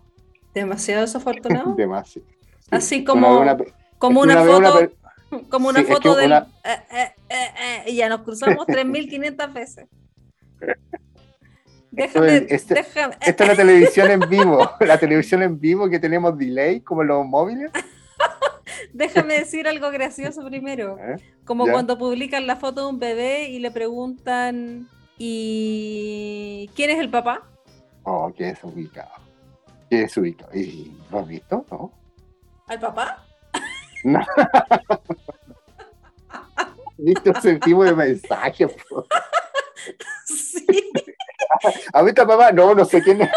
Demasiado 0.55 1.01
desafortunado. 1.03 1.75
Demasiado. 1.77 2.27
Sí, 2.61 2.69
Así 2.71 3.05
como, 3.05 3.41
una- 3.41 3.57
como 3.99 4.21
una, 4.21 4.43
foto, 4.45 4.91
como 5.49 5.69
una 5.69 5.79
sí, 5.81 5.83
es 5.83 5.87
que 5.89 5.95
foto 5.95 6.25
una- 6.25 6.47
eh, 6.65 6.77
eh, 6.91 7.13
eh, 7.31 7.37
eh, 7.87 7.91
y 7.91 7.97
ya 7.97 8.09
nos 8.09 8.23
cruzamos 8.23 8.67
3500 8.69 9.53
veces. 9.53 9.87
Déjame, 11.91 12.37
es- 12.37 12.45
este- 12.51 12.75
déjame. 12.75 13.17
Esta 13.21 13.45
es 13.45 13.49
la 13.51 13.57
televisión 13.57 14.11
en 14.11 14.21
vivo, 14.21 14.71
la 14.81 14.99
televisión 14.99 15.43
en 15.43 15.59
vivo 15.59 15.89
que 15.89 15.99
tenemos 15.99 16.37
delay, 16.37 16.81
como 16.81 17.03
los 17.03 17.25
móviles. 17.27 17.71
Déjame 18.93 19.39
decir 19.39 19.69
algo 19.69 19.91
gracioso 19.91 20.45
primero. 20.45 20.99
¿eh? 20.99 21.17
Como 21.45 21.67
Ya. 21.67 21.73
cuando 21.73 21.99
publican 21.99 22.47
la 22.47 22.57
foto 22.57 22.83
de 22.83 22.87
un 22.89 22.99
bebé 22.99 23.49
y 23.49 23.59
le 23.59 23.71
preguntan, 23.71 24.89
¿y 25.19 26.71
quién 26.75 26.91
es 26.91 26.99
el 26.99 27.11
papá? 27.11 27.43
Oh, 28.05 28.33
qué 28.37 28.47
desubicado. 28.47 29.11
Qué 29.91 29.99
desubicado. 30.01 30.55
¿Y 30.55 30.97
lo 31.11 31.21
has 31.21 31.29
visto? 31.29 31.65
No. 31.71 31.93
¿Al 32.67 32.81
papá? 32.81 33.25
No. 34.05 34.21
¿Viste 36.99 37.31
ese 37.31 37.57
tipo 37.61 37.85
de 37.85 37.95
mensaje? 37.95 38.67
Sí, 40.27 40.67
¿Has 41.93 42.05
visto 42.05 42.23
a 42.23 42.27
papá? 42.27 42.53
No, 42.53 42.75
no 42.75 42.85
sé 42.85 43.03
quién 43.03 43.23
es. 43.23 43.31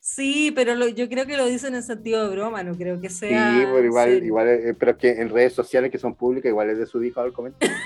sí, 0.00 0.52
pero 0.54 0.74
lo- 0.74 0.88
yo 0.88 1.08
creo 1.08 1.26
que 1.26 1.36
lo 1.36 1.46
dicen 1.46 1.74
en 1.74 1.82
sentido 1.82 2.28
de 2.28 2.34
broma, 2.34 2.62
no 2.62 2.74
creo 2.76 3.00
que 3.00 3.08
Sí, 3.08 3.16
sea. 3.28 3.66
pero 3.72 3.84
igual, 3.84 4.24
igual, 4.24 4.48
eh, 4.48 4.74
pero 4.78 4.96
que 4.96 5.10
en 5.20 5.28
redes 5.30 5.52
sociales 5.54 5.90
que 5.90 5.98
son 5.98 6.14
públicas, 6.14 6.48
igual 6.50 6.70
es 6.70 6.78
desubicado 6.78 7.26
el 7.26 7.32
comentario. 7.32 7.76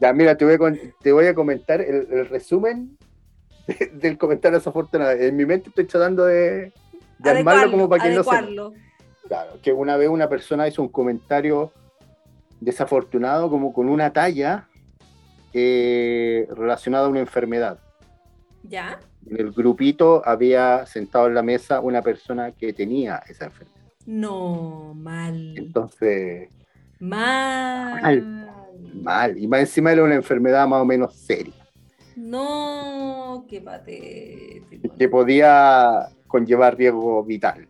Ya, 0.00 0.12
mira, 0.12 0.36
te 0.36 0.44
voy 0.44 0.54
a, 0.54 0.92
te 1.02 1.12
voy 1.12 1.26
a 1.26 1.34
comentar 1.34 1.80
el, 1.80 2.06
el 2.10 2.28
resumen 2.28 2.96
de- 3.66 3.90
del 3.94 4.16
comentario 4.18 4.58
desafortunado. 4.58 5.10
En 5.12 5.36
mi 5.36 5.44
mente 5.44 5.70
estoy 5.70 5.86
tratando 5.86 6.24
de, 6.24 6.72
de 7.18 7.30
armarlo 7.30 7.70
como 7.70 7.88
para 7.88 8.02
que 8.04 8.10
no 8.10 8.22
se... 8.22 8.30
adecuarlo. 8.30 8.72
Claro, 9.26 9.58
que 9.60 9.72
una 9.72 9.96
vez 9.96 10.08
una 10.08 10.28
persona 10.28 10.68
hizo 10.68 10.80
un 10.82 10.88
comentario 10.88 11.72
desafortunado 12.60 13.50
como 13.50 13.72
con 13.72 13.88
una 13.88 14.12
talla 14.12 14.67
eh, 15.52 16.46
relacionada 16.54 17.06
a 17.06 17.10
una 17.10 17.20
enfermedad. 17.20 17.78
¿Ya? 18.62 18.98
En 19.28 19.38
el 19.40 19.52
grupito 19.52 20.22
había 20.24 20.84
sentado 20.86 21.26
en 21.26 21.34
la 21.34 21.42
mesa 21.42 21.80
una 21.80 22.02
persona 22.02 22.52
que 22.52 22.72
tenía 22.72 23.22
esa 23.28 23.46
enfermedad. 23.46 23.76
No, 24.06 24.94
mal. 24.94 25.54
Entonces, 25.56 26.48
Mal. 27.00 28.50
mal. 28.94 29.38
Y 29.38 29.46
más 29.46 29.60
encima 29.60 29.92
era 29.92 30.02
una 30.02 30.14
enfermedad 30.16 30.66
más 30.66 30.80
o 30.82 30.84
menos 30.84 31.14
seria, 31.14 31.52
No, 32.16 33.44
qué 33.48 33.60
patético. 33.60 34.96
que 34.96 35.08
podía 35.08 36.08
conllevar 36.26 36.76
riesgo 36.76 37.22
vital. 37.24 37.68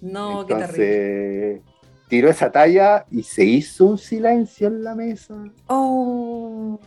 No, 0.00 0.46
qué 0.46 0.54
terrible. 0.54 1.62
Tiró 2.10 2.28
esa 2.28 2.50
talla 2.50 3.06
y 3.08 3.22
se 3.22 3.44
hizo 3.44 3.86
un 3.86 3.96
silencio 3.96 4.66
en 4.66 4.82
la 4.82 4.96
mesa. 4.96 5.44
Oh, 5.68 6.80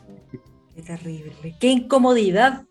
qué 0.76 0.82
terrible. 0.82 1.56
Qué 1.62 1.68
incomodidad. 1.68 2.64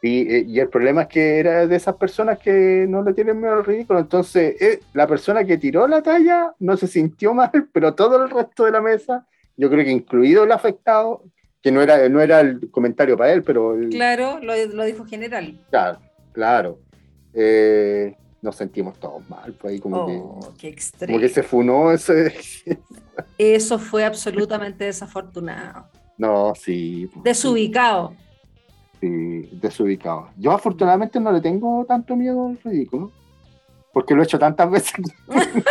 Y, 0.00 0.20
eh, 0.32 0.44
y 0.48 0.58
el 0.58 0.70
problema 0.70 1.02
es 1.02 1.08
que 1.08 1.38
era 1.38 1.66
de 1.66 1.76
esas 1.76 1.96
personas 1.96 2.38
que 2.38 2.86
no 2.88 3.02
le 3.02 3.12
tienen 3.12 3.38
miedo 3.38 3.52
al 3.52 3.64
ridículo. 3.64 3.98
Entonces, 3.98 4.56
eh, 4.58 4.80
la 4.94 5.06
persona 5.06 5.44
que 5.44 5.58
tiró 5.58 5.86
la 5.86 6.02
talla 6.02 6.54
no 6.60 6.78
se 6.78 6.86
sintió 6.86 7.34
mal, 7.34 7.50
pero 7.74 7.94
todo 7.94 8.24
el 8.24 8.30
resto 8.30 8.64
de 8.64 8.70
la 8.70 8.80
mesa, 8.80 9.26
yo 9.58 9.68
creo 9.68 9.84
que 9.84 9.90
incluido 9.90 10.44
el 10.44 10.52
afectado, 10.52 11.24
que 11.60 11.70
no 11.70 11.82
era, 11.82 12.08
no 12.08 12.22
era 12.22 12.40
el 12.40 12.70
comentario 12.70 13.18
para 13.18 13.34
él, 13.34 13.42
pero 13.42 13.74
el- 13.74 13.90
Claro, 13.90 14.38
lo, 14.40 14.54
lo 14.72 14.84
dijo 14.84 15.04
general. 15.04 15.60
claro, 15.68 15.98
claro, 16.32 16.78
eh, 17.34 18.16
nos 18.42 18.56
sentimos 18.56 18.98
todos 18.98 19.28
mal. 19.28 19.52
Pues 19.54 19.74
ahí 19.74 19.80
como, 19.80 19.96
Oh, 20.04 20.40
que, 20.54 20.58
qué 20.58 20.68
extremo. 20.68 21.12
como 21.14 21.20
que 21.20 21.28
se 21.28 21.42
funó 21.42 21.90
ese. 21.92 22.34
Eso 23.38 23.78
fue 23.78 24.04
absolutamente 24.04 24.84
desafortunado. 24.84 25.86
No, 26.16 26.52
sí. 26.54 27.08
pues, 27.12 27.24
Desubicado. 27.24 28.14
sí, 29.00 29.48
desubicado. 29.52 30.28
Yo 30.36 30.52
afortunadamente 30.52 31.20
no 31.20 31.30
le 31.32 31.40
tengo 31.40 31.84
tanto 31.86 32.16
miedo 32.16 32.48
al 32.48 32.58
ridículo, 32.64 33.12
porque 33.92 34.14
lo 34.14 34.22
he 34.22 34.24
hecho 34.24 34.38
tantas 34.38 34.70
veces. 34.70 34.92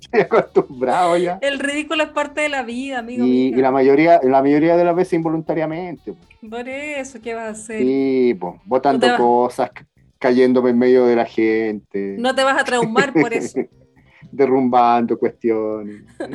Estoy 0.00 0.20
acostumbrado 0.20 1.16
ya. 1.16 1.38
El 1.42 1.58
ridículo 1.58 2.04
es 2.04 2.10
parte 2.10 2.42
de 2.42 2.48
la 2.48 2.62
vida, 2.62 2.98
amigo. 2.98 3.24
Y, 3.24 3.48
y 3.48 3.54
la 3.56 3.70
mayoría, 3.70 4.20
la 4.22 4.42
mayoría 4.42 4.76
de 4.76 4.84
las 4.84 4.94
veces 4.94 5.14
involuntariamente. 5.14 6.12
pues. 6.12 6.50
Por 6.50 6.68
eso, 6.68 7.20
¿qué 7.20 7.34
vas 7.34 7.44
a 7.46 7.50
hacer? 7.50 7.80
Sí, 7.80 8.36
pues, 8.38 8.54
vas- 8.66 9.16
cosas, 9.18 9.70
cayéndome 10.18 10.70
en 10.70 10.78
medio 10.78 11.06
de 11.06 11.16
la 11.16 11.26
gente, 11.26 12.16
No 12.18 12.34
te 12.34 12.44
vas 12.44 12.60
a 12.60 12.64
traumar 12.64 13.12
por 13.12 13.32
eso. 13.32 13.60
derrumbando 14.32 15.18
cuestiones, 15.18 16.02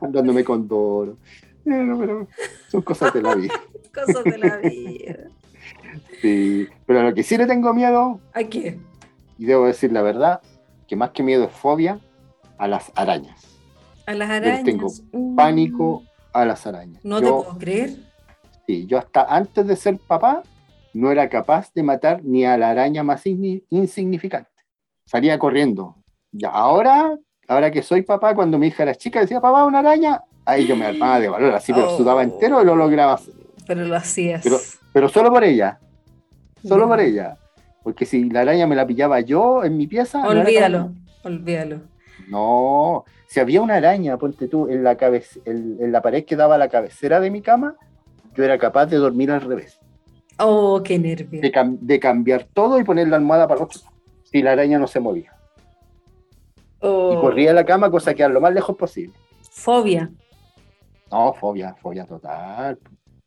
andándome 0.00 0.44
con 0.44 0.66
Doro. 0.68 1.16
Pero, 1.64 1.98
pero 1.98 2.28
son 2.68 2.82
cosas 2.82 3.12
de 3.12 3.22
la 3.22 3.34
vida. 3.34 3.54
Cosas 3.94 4.24
de 4.24 4.38
la 4.38 4.56
vida. 4.58 5.16
Sí. 6.22 6.68
Pero 6.86 7.00
a 7.00 7.02
lo 7.04 7.14
que 7.14 7.22
sí 7.22 7.36
le 7.36 7.46
tengo 7.46 7.74
miedo, 7.74 8.20
¿A 8.32 8.44
qué? 8.44 8.78
y 9.38 9.44
debo 9.44 9.66
decir 9.66 9.92
la 9.92 10.02
verdad, 10.02 10.40
que 10.86 10.96
más 10.96 11.10
que 11.10 11.22
miedo 11.22 11.44
es 11.44 11.52
fobia 11.52 11.98
a 12.58 12.68
las 12.68 12.92
arañas. 12.94 13.44
A 14.06 14.14
las 14.14 14.28
Yo 14.28 14.34
arañas. 14.34 14.56
les 14.56 14.64
tengo 14.64 14.86
Uh, 15.12 15.36
Pánico 15.36 16.02
a 16.32 16.44
las 16.44 16.66
arañas. 16.66 17.04
No 17.04 17.20
te 17.20 17.26
Yo- 17.26 17.42
puedo 17.42 17.58
creer. 17.58 17.96
Sí, 18.66 18.86
yo 18.86 18.98
hasta 18.98 19.22
antes 19.24 19.66
de 19.66 19.76
ser 19.76 19.98
papá 19.98 20.42
no 20.98 21.10
era 21.12 21.28
capaz 21.28 21.72
de 21.74 21.82
matar 21.82 22.22
ni 22.24 22.44
a 22.44 22.56
la 22.58 22.70
araña 22.70 23.02
más 23.02 23.24
insi- 23.26 23.62
insignificante. 23.70 24.50
Salía 25.04 25.38
corriendo. 25.38 25.96
Ya 26.32 26.48
ahora, 26.50 27.16
ahora 27.46 27.70
que 27.70 27.82
soy 27.82 28.02
papá, 28.02 28.34
cuando 28.34 28.58
mi 28.58 28.66
hija 28.66 28.82
era 28.82 28.94
chica 28.94 29.20
decía, 29.20 29.40
papá, 29.40 29.64
una 29.64 29.78
araña, 29.78 30.22
ahí 30.44 30.66
yo 30.66 30.76
me 30.76 30.86
armaba 30.86 31.20
de 31.20 31.28
valor, 31.28 31.54
así, 31.54 31.72
pero 31.72 31.92
Oh. 31.92 31.96
sudaba 31.96 32.22
entero 32.22 32.60
y 32.60 32.64
lo 32.64 32.74
lograba 32.76 33.14
hacer. 33.14 33.34
Pero 33.66 33.84
lo 33.84 33.94
hacías. 33.96 34.42
Pero- 34.42 34.58
Pero 34.92 35.08
solo 35.08 35.30
por 35.30 35.44
ella, 35.44 35.78
solo 36.66 36.88
por 36.88 36.98
ella. 37.00 37.36
Porque 37.84 38.04
si 38.04 38.28
la 38.30 38.40
araña 38.40 38.66
me 38.66 38.74
la 38.74 38.86
pillaba 38.86 39.20
yo 39.20 39.62
en 39.64 39.76
mi 39.76 39.86
pieza... 39.86 40.20
no 40.22 40.28
Olvídalo, 40.30 40.78
capaz. 40.88 40.92
olvídalo. 41.24 41.80
No, 42.28 43.04
si 43.28 43.38
había 43.40 43.62
una 43.62 43.76
araña, 43.76 44.16
ponte 44.16 44.48
tú, 44.48 44.68
en 44.68 44.82
la, 44.82 44.96
cabece- 44.96 45.40
en, 45.44 45.76
en 45.80 45.92
la 45.92 46.02
pared 46.02 46.24
que 46.24 46.36
daba 46.36 46.56
a 46.56 46.58
la 46.58 46.68
cabecera 46.68 47.20
de 47.20 47.30
mi 47.30 47.40
cama, 47.40 47.76
yo 48.34 48.44
era 48.44 48.58
capaz 48.58 48.86
de 48.86 48.96
dormir 48.96 49.30
al 49.30 49.40
revés. 49.42 49.77
Oh, 50.38 50.82
qué 50.84 50.98
nervio. 50.98 51.40
de, 51.40 51.52
cam- 51.52 51.78
de 51.80 51.98
cambiar 52.00 52.44
todo 52.52 52.78
y 52.78 52.84
poner 52.84 53.08
la 53.08 53.16
almohada 53.16 53.48
para 53.48 53.64
otro 53.64 53.80
si 54.24 54.42
la 54.42 54.52
araña 54.52 54.78
no 54.78 54.86
se 54.86 55.00
movía. 55.00 55.32
Oh, 56.80 57.12
Y 57.12 57.16
corría 57.16 57.50
a 57.50 57.54
la 57.54 57.64
cama, 57.64 57.90
cosa 57.90 58.14
que 58.14 58.22
era 58.22 58.32
lo 58.32 58.40
más 58.40 58.54
lejos 58.54 58.76
posible. 58.76 59.14
Fobia. 59.50 60.10
No, 61.10 61.32
fobia, 61.34 61.74
fobia 61.74 62.04
total. 62.04 62.78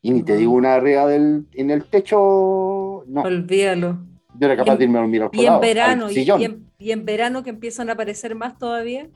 Y 0.02 0.12
ni 0.12 0.24
te 0.24 0.36
digo 0.38 0.54
una 0.54 0.76
arriba 0.76 1.06
del, 1.08 1.48
en 1.54 1.70
el 1.72 1.86
techo, 1.86 3.04
no. 3.08 3.22
Olvídalo. 3.22 4.00
Yo 4.40 4.48
era 4.48 4.56
capaz 4.56 4.74
en- 4.74 4.78
de 4.80 4.84
irme 4.86 4.98
a 4.98 5.02
dormir 5.02 5.24
al 5.24 5.30
Y 5.34 5.46
en 5.46 5.60
verano, 5.60 6.12
y, 6.12 6.30
en, 6.44 6.72
y 6.78 6.92
en 6.92 7.06
verano 7.06 7.44
que 7.44 7.50
empiezan 7.50 7.90
a 7.90 7.94
aparecer 7.94 8.34
más 8.36 8.58
todavía. 8.58 9.10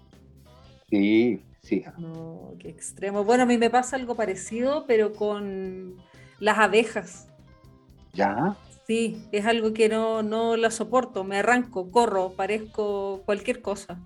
Sí, 0.90 1.42
sí. 1.62 1.84
No, 1.98 2.54
qué 2.60 2.70
extremo. 2.70 3.24
Bueno, 3.24 3.44
a 3.44 3.46
mí 3.46 3.58
me 3.58 3.70
pasa 3.70 3.96
algo 3.96 4.16
parecido, 4.16 4.86
pero 4.88 5.14
con 5.14 5.96
las 6.40 6.58
abejas. 6.58 7.30
Ya. 8.15 8.55
Sí, 8.88 9.22
es 9.31 9.45
algo 9.45 9.74
que 9.74 9.89
no, 9.89 10.24
no 10.24 10.57
la 10.57 10.72
soporto. 10.72 11.24
Me 11.24 11.38
arranco, 11.38 11.91
corro, 11.91 12.31
parezco 12.31 13.22
cualquier 13.25 13.62
cosa. 13.62 14.00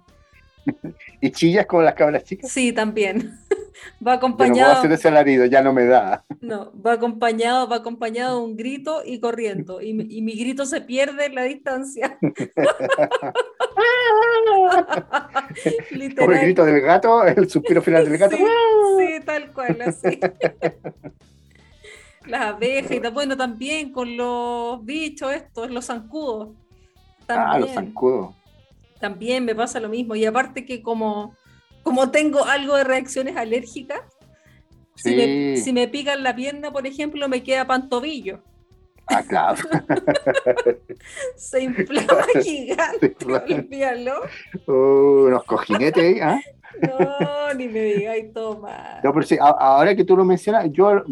Y 1.22 1.32
chillas 1.32 1.66
como 1.66 1.82
las 1.82 1.96
cabras 1.96 2.24
chicas. 2.24 2.50
Sí, 2.50 2.72
también. 2.72 3.38
Va 4.06 4.16
Yo 4.16 4.30
no 4.30 4.38
puedo 4.38 4.38
acompañado, 4.44 4.72
hacer 4.74 4.92
ese 4.92 5.08
alarido, 5.10 5.46
ya 5.46 5.62
no 5.62 5.72
me 5.74 5.86
da. 5.86 6.24
no, 6.42 6.72
va 6.86 6.94
acompañado, 6.94 7.68
va 7.68 7.78
acompañado 7.78 8.40
de 8.40 8.46
un 8.46 8.56
grito 8.58 9.02
y 9.06 9.20
corriendo. 9.22 9.82
Y, 9.82 9.94
mi- 9.94 10.08
y 10.10 10.22
mi 10.22 10.34
grito 10.38 10.66
se 10.66 10.82
pierde 10.82 11.26
en 11.26 11.36
la 11.36 11.44
distancia. 11.44 12.18
Como 16.18 16.32
el 16.32 16.40
grito 16.42 16.66
del 16.66 16.82
gato, 16.82 17.24
el 17.26 17.50
suspiro 17.50 17.82
final 17.82 18.06
del 18.06 18.18
gato. 18.18 18.36
Sí, 18.38 18.44
sí, 18.98 19.20
tal 19.26 19.52
cual, 19.54 19.82
así. 19.82 20.20
Las 22.30 22.42
abejas 22.42 22.92
y 22.92 23.00
bueno, 23.12 23.36
también 23.36 23.92
con 23.92 24.16
los 24.16 24.86
bichos 24.86 25.34
estos, 25.34 25.70
los 25.72 25.86
zancudos. 25.86 26.50
Ah, 27.28 27.60
los 27.60 27.72
zancudos. 27.72 28.34
también 29.00 29.46
me 29.46 29.56
pasa 29.56 29.80
lo 29.80 29.90
mismo. 29.90 30.16
Y 30.16 30.26
aparte 30.26 30.66
que 30.66 30.82
como, 30.82 31.36
como 31.84 32.12
tengo 32.12 32.46
algo 32.46 32.76
de 32.76 32.84
reacciones 32.84 33.36
alérgicas, 33.36 34.02
si, 34.96 35.16
me, 35.16 35.58
si 35.58 35.74
me 35.74 35.88
pican 35.88 36.24
la 36.24 36.36
pierna, 36.36 36.72
por 36.72 36.86
ejemplo, 36.86 37.28
me 37.30 37.42
queda 37.42 37.66
pantobillo. 37.66 38.42
Ah, 39.10 39.24
claro. 39.28 39.58
Se 41.36 41.64
inflama 41.64 42.26
gigante, 42.44 43.16
olvídalo. 43.26 44.22
Uh, 44.68 45.28
unos 45.28 45.44
cojinetes 45.46 46.04
ahí, 46.04 46.20
¿ah? 46.20 46.40
No, 46.82 47.54
ni 47.56 47.68
me 47.68 47.82
digáis 47.82 48.32
todo 48.32 48.60
mal. 48.60 49.00
No, 49.04 49.12
pero 49.12 49.26
sí, 49.26 49.38
ahora 49.40 49.96
que 49.96 50.06
tú 50.06 50.16
lo 50.16 50.24
mencionas, 50.24 50.68
yo, 50.72 51.04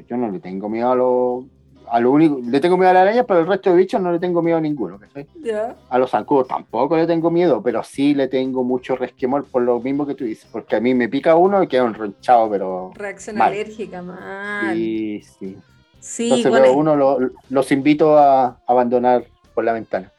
yo 0.00 0.16
no 0.16 0.30
le 0.30 0.40
tengo 0.40 0.68
miedo 0.68 0.90
a 0.92 0.94
lo, 0.96 1.44
a 1.90 2.00
lo 2.00 2.10
único, 2.10 2.40
le 2.42 2.60
tengo 2.60 2.76
miedo 2.76 2.90
a 2.90 2.94
la 2.94 3.02
araña, 3.02 3.24
pero 3.24 3.40
el 3.40 3.46
resto 3.46 3.70
de 3.70 3.76
bichos 3.76 4.00
no 4.00 4.12
le 4.12 4.18
tengo 4.18 4.42
miedo 4.42 4.58
a 4.58 4.60
ninguno. 4.60 4.98
¿cachai? 4.98 5.26
¿Ya? 5.42 5.74
A 5.90 5.98
los 5.98 6.10
zancudos 6.10 6.48
tampoco 6.48 6.96
le 6.96 7.06
tengo 7.06 7.30
miedo, 7.30 7.62
pero 7.62 7.82
sí 7.82 8.14
le 8.14 8.28
tengo 8.28 8.64
mucho 8.64 8.96
resquemor 8.96 9.44
por 9.44 9.62
lo 9.62 9.80
mismo 9.80 10.06
que 10.06 10.14
tú 10.14 10.24
dices, 10.24 10.48
porque 10.50 10.76
a 10.76 10.80
mí 10.80 10.94
me 10.94 11.08
pica 11.08 11.34
uno 11.36 11.62
y 11.62 11.68
queda 11.68 11.84
enronchado, 11.86 12.48
pero 12.50 12.92
Reacción 12.94 13.36
Mal. 13.36 13.52
alérgica, 13.52 14.00
mal. 14.02 14.60
sí, 14.74 15.22
sí. 15.38 15.56
Sí, 16.00 16.24
Entonces 16.24 16.50
bueno, 16.50 16.64
veo 16.66 16.74
uno, 16.74 16.96
lo- 16.96 17.18
los 17.48 17.70
invito 17.72 18.18
a 18.18 18.58
abandonar 18.66 19.24
por 19.54 19.62
la 19.64 19.72
ventana. 19.72 20.10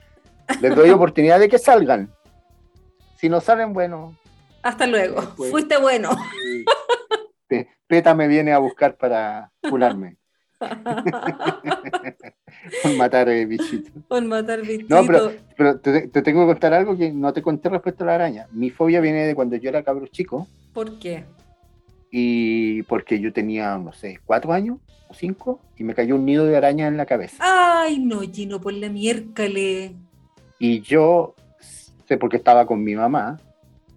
Les 0.61 0.73
doy 0.75 0.89
oportunidad 0.91 1.39
de 1.39 1.49
que 1.49 1.57
salgan. 1.57 2.09
Si 3.17 3.27
no 3.29 3.41
salen, 3.41 3.73
bueno, 3.73 4.13
hasta 4.61 4.85
luego. 4.87 5.21
Fuiste 5.21 5.77
bueno. 5.77 6.09
Pe- 6.11 6.65
Peta 7.93 8.15
me 8.15 8.27
viene 8.27 8.51
a 8.51 8.57
buscar 8.57 8.97
para 8.97 9.51
curarme, 9.69 10.17
por 12.81 12.95
matar 12.97 13.29
eh, 13.29 13.45
bichitos. 13.45 13.91
Por 14.07 14.25
matar 14.25 14.61
bichitos. 14.61 14.89
No, 14.89 15.05
pero- 15.05 15.31
Pero 15.55 15.79
te, 15.79 16.07
te 16.07 16.21
tengo 16.23 16.41
que 16.41 16.47
contar 16.53 16.73
algo 16.73 16.97
que 16.97 17.11
no 17.13 17.31
te 17.33 17.43
conté 17.43 17.69
respecto 17.69 18.03
a 18.03 18.07
la 18.07 18.15
araña. 18.15 18.47
Mi 18.51 18.71
fobia 18.71 18.99
viene 18.99 19.27
de 19.27 19.35
cuando 19.35 19.57
yo 19.57 19.69
era 19.69 19.83
cabro 19.83 20.07
chico 20.07 20.47
¿Por 20.73 20.97
qué? 20.97 21.25
y 22.09 22.81
porque 22.83 23.19
yo 23.19 23.31
tenía, 23.31 23.77
no 23.77 23.93
sé, 23.93 24.19
cuatro 24.25 24.53
años 24.53 24.79
o 25.07 25.13
cinco 25.13 25.59
y 25.77 25.83
me 25.83 25.93
cayó 25.93 26.15
un 26.15 26.25
nido 26.25 26.45
de 26.47 26.57
araña 26.57 26.87
en 26.87 26.97
la 26.97 27.05
cabeza. 27.05 27.37
Ay, 27.39 27.99
no, 27.99 28.21
Gino, 28.21 28.59
por 28.59 28.73
la 28.73 28.89
miércoles. 28.89 29.91
Y 30.57 30.81
yo 30.81 31.35
sé 32.07 32.17
porque 32.17 32.37
estaba 32.37 32.65
con 32.65 32.83
mi 32.83 32.95
mamá, 32.95 33.39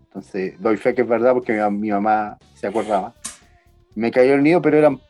Entonces, 0.05 0.61
doy 0.61 0.76
fe 0.76 0.95
que 0.95 1.00
es 1.00 1.09
verdad 1.09 1.33
porque 1.33 1.55
mi 1.71 1.88
mamá 1.91 2.37
se 2.55 2.67
acordaba. 2.67 3.15
Me 3.97 4.12
cayó 4.12 4.35
el 4.35 4.43
nido, 4.45 4.62
pero 4.62 4.76
eran 4.79 5.00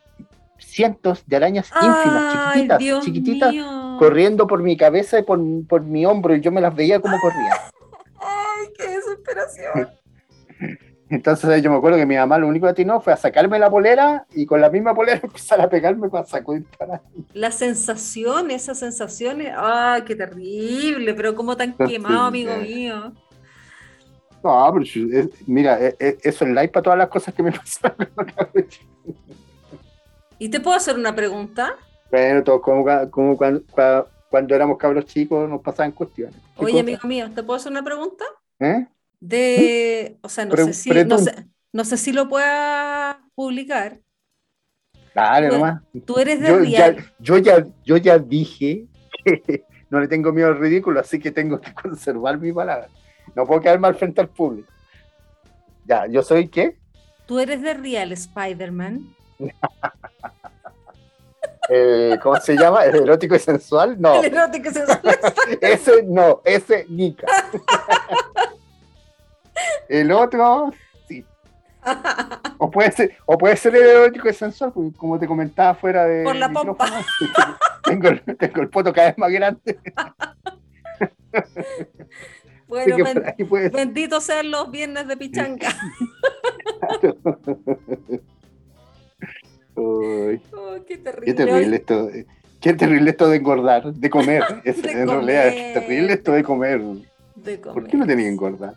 cientos 0.59 1.23
de 1.27 1.37
arañas 1.37 1.71
ínfimas, 1.71 2.33
chiquititas, 2.33 2.79
Dios 2.79 3.05
chiquititas, 3.05 3.53
mío. 3.53 3.97
corriendo 3.99 4.47
por 4.47 4.63
mi 4.63 4.77
cabeza 4.77 5.19
y 5.19 5.23
por, 5.23 5.39
por 5.67 5.83
mi 5.83 6.07
hombro, 6.07 6.35
y 6.35 6.41
yo 6.41 6.51
me 6.51 6.63
las 6.63 6.75
veía 6.75 7.01
como 7.01 7.21
corrían. 7.21 7.53
Ay, 8.21 8.69
qué 8.79 8.89
desesperación. 8.89 9.91
Entonces 11.09 11.63
yo 11.63 11.71
me 11.71 11.77
acuerdo 11.77 11.99
que 11.99 12.07
mi 12.07 12.17
mamá 12.17 12.37
lo 12.37 12.49
único 12.49 12.67
que 12.67 12.73
atinó 12.73 13.01
fue 13.01 13.13
a 13.13 13.17
sacarme 13.17 13.61
la 13.61 13.71
polera 13.71 14.27
y 14.35 14.45
con 14.45 14.61
la 14.61 14.71
misma 14.71 14.95
polera 14.95 15.21
empezar 15.23 15.61
a 15.61 15.69
pegarme 15.69 16.09
para 16.09 16.27
sacudir 16.27 16.65
para 16.79 17.01
La 17.33 17.51
sensación, 17.51 18.51
esas 18.51 18.79
sensaciones, 18.79 19.53
ay, 19.57 20.03
qué 20.03 20.17
terrible, 20.17 21.15
pero 21.15 21.35
como 21.35 21.57
tan 21.57 21.75
quemado, 21.75 22.27
amigo 22.27 22.57
mío. 22.57 23.13
No, 24.43 24.73
pero 24.73 24.85
es- 24.85 25.49
mira, 25.49 25.81
e- 25.81 25.97
e- 25.99 26.19
eso 26.23 26.45
es 26.45 26.51
like 26.53 26.73
para 26.73 26.83
todas 26.83 26.99
las 26.99 27.09
cosas 27.09 27.35
que 27.35 27.43
me 27.43 27.53
pasaron. 27.53 28.09
¿Y 30.39 30.49
te 30.49 30.61
puedo 30.61 30.77
hacer 30.77 30.97
una 30.97 31.15
pregunta? 31.15 31.75
Bueno, 32.11 32.45
todos 32.45 32.61
como, 32.61 32.85
cua- 32.85 33.11
como 33.11 33.37
cuando, 33.37 33.61
cua- 33.63 34.07
cuando 34.31 34.55
éramos 34.55 34.79
cabros 34.79 35.07
chicos 35.07 35.49
nos 35.49 35.61
pasaban 35.63 35.93
cuestiones. 35.93 36.37
¿Qué 36.59 36.65
Oye, 36.65 36.73
cosa? 36.73 36.83
amigo 36.83 37.09
mío, 37.09 37.31
¿te 37.35 37.43
puedo 37.43 37.57
hacer 37.57 37.73
una 37.73 37.83
pregunta? 37.83 38.25
¿Eh? 38.61 38.87
De, 39.19 40.19
o 40.23 40.29
sea, 40.29 40.45
no 40.45 40.53
Pre- 40.53 40.65
sé 40.65 40.73
si, 40.75 40.91
no 40.91 41.19
sé, 41.19 41.49
no 41.73 41.85
sé 41.85 41.97
si 41.97 42.13
lo 42.13 42.29
puedas 42.29 43.17
publicar. 43.35 44.01
Dale 45.15 45.49
Bueno, 45.49 45.65
nomás. 45.65 45.83
Tú 46.05 46.19
eres 46.19 46.41
de 46.41 46.49
Yo 46.49 46.63
ya, 46.65 46.87
Real. 46.91 47.07
yo, 47.19 47.39
ya, 47.39 47.67
yo 47.85 47.97
ya 47.97 48.19
dije 48.19 48.87
que 49.25 49.65
no 49.89 50.01
le 50.01 50.09
tengo 50.09 50.33
miedo 50.33 50.49
al 50.49 50.59
ridículo, 50.59 51.01
así 51.01 51.19
que 51.19 51.31
tengo 51.33 51.61
que 51.61 51.73
conservar 51.83 52.39
mi 52.39 52.53
palabra. 52.53 52.89
No 53.37 53.45
puedo 53.47 53.61
quedar 53.61 53.79
mal 53.79 53.95
frente 53.95 54.23
al 54.23 54.31
público. 54.31 54.73
Ya, 55.85 56.07
¿yo 56.07 56.23
soy 56.23 56.49
qué? 56.49 56.79
Tú 57.27 57.39
eres 57.39 57.61
de 57.61 57.75
Real 57.75 58.11
Spider-Man. 58.13 59.15
Eh, 61.69 62.17
¿Cómo 62.23 62.37
se 62.37 62.57
llama? 62.57 62.85
¿El 62.85 62.95
erótico 62.95 63.35
y 63.35 63.41
sensual? 63.41 64.01
No, 64.01 64.23
El 64.23 64.33
erótico 64.33 64.71
sensual. 64.71 65.01
ese 65.61 66.05
no, 66.05 66.41
ese 66.45 66.87
Nika. 66.89 67.27
El 69.89 70.13
otro, 70.13 70.73
sí. 71.09 71.25
O 72.59 72.71
puede 72.71 72.93
ser, 72.93 73.17
o 73.27 73.37
puede 73.37 73.57
ser 73.57 73.75
el 73.75 73.83
erótico 73.85 74.29
y 74.29 74.33
sensual, 74.33 74.71
porque 74.73 74.97
como 74.97 75.19
te 75.19 75.27
comentaba 75.27 75.75
fuera 75.75 76.05
de. 76.05 76.23
Por 76.23 76.37
la 76.37 76.47
micrófono, 76.49 77.05
Tengo, 77.83 78.09
el- 78.11 78.23
tengo 78.37 78.61
el 78.63 78.71
poto 78.71 78.93
cada 78.93 79.09
vez 79.09 79.19
más 79.19 79.33
grande. 79.33 79.81
Bueno, 82.69 82.97
ben- 82.97 83.49
puede 83.49 83.69
benditos 83.69 84.25
sean 84.25 84.51
los 84.51 84.71
viernes 84.71 85.07
de 85.07 85.17
pichanga. 85.17 85.69
Uy, 89.75 90.41
Oh, 90.53 90.77
qué 90.87 90.97
terrible. 90.99 91.27
qué 91.27 91.35
terrible 91.35 91.77
esto. 91.77 92.11
Qué 92.61 92.73
terrible 92.75 93.11
esto 93.11 93.29
de 93.29 93.37
engordar, 93.37 93.93
de 93.93 94.11
comer. 94.11 94.43
Es- 94.65 94.83
De 94.83 94.91
en 94.93 95.09
realidad 95.09 95.49
es 95.49 95.55
comer. 95.55 95.75
terrible 95.75 96.13
esto 96.15 96.33
de 96.33 96.43
comer. 96.43 96.81
De 97.35 97.59
¿Por 97.59 97.87
qué 97.87 97.97
no 97.97 98.07
tenía 98.07 98.25
que 98.25 98.31
engordar? 98.33 98.75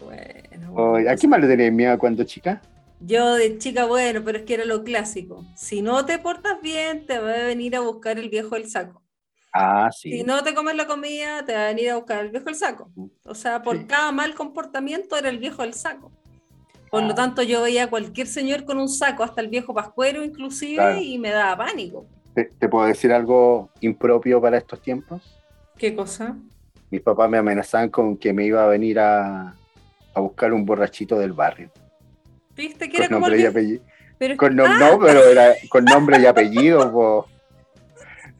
Bueno, 0.00 0.72
bueno, 0.72 1.10
¿A 1.10 1.16
qué 1.16 1.28
más 1.28 1.40
le 1.40 1.48
tenías 1.48 1.72
miedo 1.72 1.98
cuando 1.98 2.24
chica? 2.24 2.62
Yo 3.00 3.34
de 3.34 3.58
chica, 3.58 3.84
bueno, 3.84 4.22
pero 4.24 4.38
es 4.38 4.44
que 4.44 4.54
era 4.54 4.64
lo 4.64 4.82
clásico. 4.84 5.44
Si 5.56 5.82
no 5.82 6.06
te 6.06 6.18
portas 6.18 6.60
bien, 6.62 7.04
te 7.06 7.18
va 7.18 7.32
a 7.32 7.44
venir 7.44 7.76
a 7.76 7.80
buscar 7.80 8.18
el 8.18 8.30
viejo 8.30 8.54
del 8.54 8.70
saco. 8.70 9.02
Ah, 9.56 9.88
Si 9.92 10.24
no 10.24 10.42
te 10.42 10.52
comes 10.52 10.74
la 10.74 10.86
comida, 10.86 11.44
te 11.44 11.54
va 11.54 11.64
a 11.64 11.66
venir 11.68 11.90
a 11.90 11.96
buscar 11.96 12.24
el 12.24 12.30
viejo 12.30 12.46
del 12.46 12.56
saco. 12.56 12.90
O 13.24 13.34
sea, 13.36 13.62
por 13.62 13.76
Sí. 13.78 13.84
cada 13.86 14.10
mal 14.10 14.34
comportamiento 14.34 15.16
era 15.16 15.28
el 15.28 15.38
viejo 15.38 15.62
del 15.62 15.74
saco. 15.74 16.10
Por 16.90 17.04
Ah. 17.04 17.06
lo 17.06 17.14
tanto, 17.14 17.42
yo 17.42 17.62
veía 17.62 17.84
a 17.84 17.86
cualquier 17.90 18.26
señor 18.26 18.64
con 18.64 18.78
un 18.78 18.88
saco, 18.88 19.22
hasta 19.22 19.40
el 19.40 19.48
viejo 19.48 19.72
pascuero 19.72 20.24
inclusive, 20.24 20.74
Claro. 20.82 20.98
y 21.00 21.18
me 21.18 21.30
daba 21.30 21.56
pánico. 21.66 22.04
¿Te, 22.34 22.46
te 22.58 22.68
puedo 22.68 22.86
decir 22.86 23.12
algo 23.12 23.70
impropio 23.80 24.40
para 24.40 24.58
estos 24.58 24.82
tiempos? 24.82 25.22
¿Qué 25.78 25.94
cosa? 25.94 26.36
Mis 26.90 27.00
papás 27.00 27.30
me 27.30 27.38
amenazaban 27.38 27.90
con 27.90 28.16
que 28.16 28.32
me 28.32 28.44
iba 28.46 28.64
a 28.64 28.66
venir 28.66 28.98
a, 28.98 29.54
a 30.14 30.20
buscar 30.20 30.52
un 30.52 30.64
borrachito 30.66 31.16
del 31.16 31.32
barrio. 31.32 31.70
¿Viste 32.56 32.88
que 32.88 32.96
era 32.96 33.08
Con 33.08 33.14
como 33.20 33.26
el 33.26 33.32
nombre 33.32 33.42
y 33.42 33.46
apellido. 33.46 33.82
Pero 34.18 34.36
Con 34.36 34.60
¡Ah! 34.60 34.78
No, 34.78 34.98
pero 35.00 35.24
era 35.24 35.54
con 35.68 35.84
nombre 35.84 36.20
y 36.20 36.26
apellido. 36.26 36.90
po. 36.92 37.26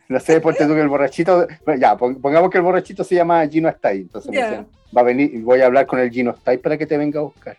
No 0.09 0.21
sé, 0.21 0.41
ponte 0.41 0.67
tú 0.67 0.75
que 0.75 0.81
el 0.81 0.89
borrachito. 0.89 1.47
Ya, 1.79 1.97
pon- 1.97 2.21
pongamos 2.21 2.51
que 2.51 2.59
el 2.59 2.65
borrachito 2.65 3.03
se 3.05 3.15
llama 3.15 3.47
Gino 3.47 3.69
Stay. 3.71 4.01
Entonces 4.03 4.31
me 4.31 4.39
decían, 4.43 4.67
va 4.97 5.01
a 5.01 5.05
venir, 5.05 5.43
voy 5.43 5.61
a 5.61 5.67
hablar 5.67 5.87
con 5.87 5.99
el 5.99 6.11
Gino 6.11 6.33
Stay 6.33 6.59
para 6.59 6.77
que 6.77 6.87
te 6.87 6.97
venga 6.99 7.21
a 7.21 7.23
buscar. 7.23 7.57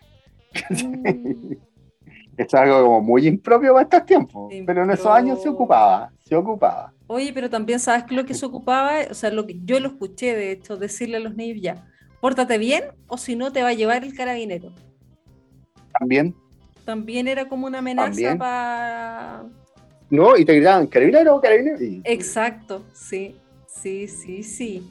Mm. 0.69 1.53
Es 2.37 2.53
algo 2.53 2.83
como 2.83 2.99
muy 3.01 3.25
impropio 3.27 3.71
para 3.71 3.83
estos 3.83 4.05
tiempos. 4.05 4.53
Pero 4.65 4.83
en 4.83 4.91
esos 4.91 5.07
años 5.07 5.41
se 5.41 5.47
ocupaba, 5.47 6.11
se 6.27 6.35
ocupaba. 6.35 6.91
Oye, 7.07 7.31
pero 7.33 7.49
también 7.49 7.79
sabes 7.79 8.03
que 8.03 8.13
lo 8.13 8.25
que 8.25 8.33
se 8.33 8.45
ocupaba, 8.45 8.91
o 9.09 9.13
sea, 9.13 9.31
lo 9.31 9.47
que 9.47 9.57
yo 9.63 9.79
lo 9.79 9.87
escuché 9.87 10.35
de 10.35 10.51
hecho, 10.51 10.75
decirle 10.75 11.15
a 11.15 11.21
los 11.21 11.33
niños 11.35 11.59
ya, 11.61 11.87
pórtate 12.19 12.57
bien 12.57 12.83
o 13.07 13.17
si 13.17 13.37
no 13.37 13.53
te 13.53 13.61
va 13.63 13.69
a 13.69 13.73
llevar 13.73 14.03
el 14.03 14.13
carabinero. 14.13 14.73
También. 15.97 16.35
También 16.83 17.29
era 17.29 17.47
como 17.47 17.67
una 17.67 17.79
amenaza 17.79 18.35
para... 18.37 19.45
No, 20.09 20.37
y 20.37 20.45
te 20.45 20.53
gritaban, 20.53 20.87
carabinero, 20.87 21.39
carabinero. 21.41 21.83
Y, 21.83 22.01
Exacto, 22.03 22.83
sí, 22.93 23.35
sí, 23.67 24.07
sí, 24.07 24.43
sí. 24.43 24.89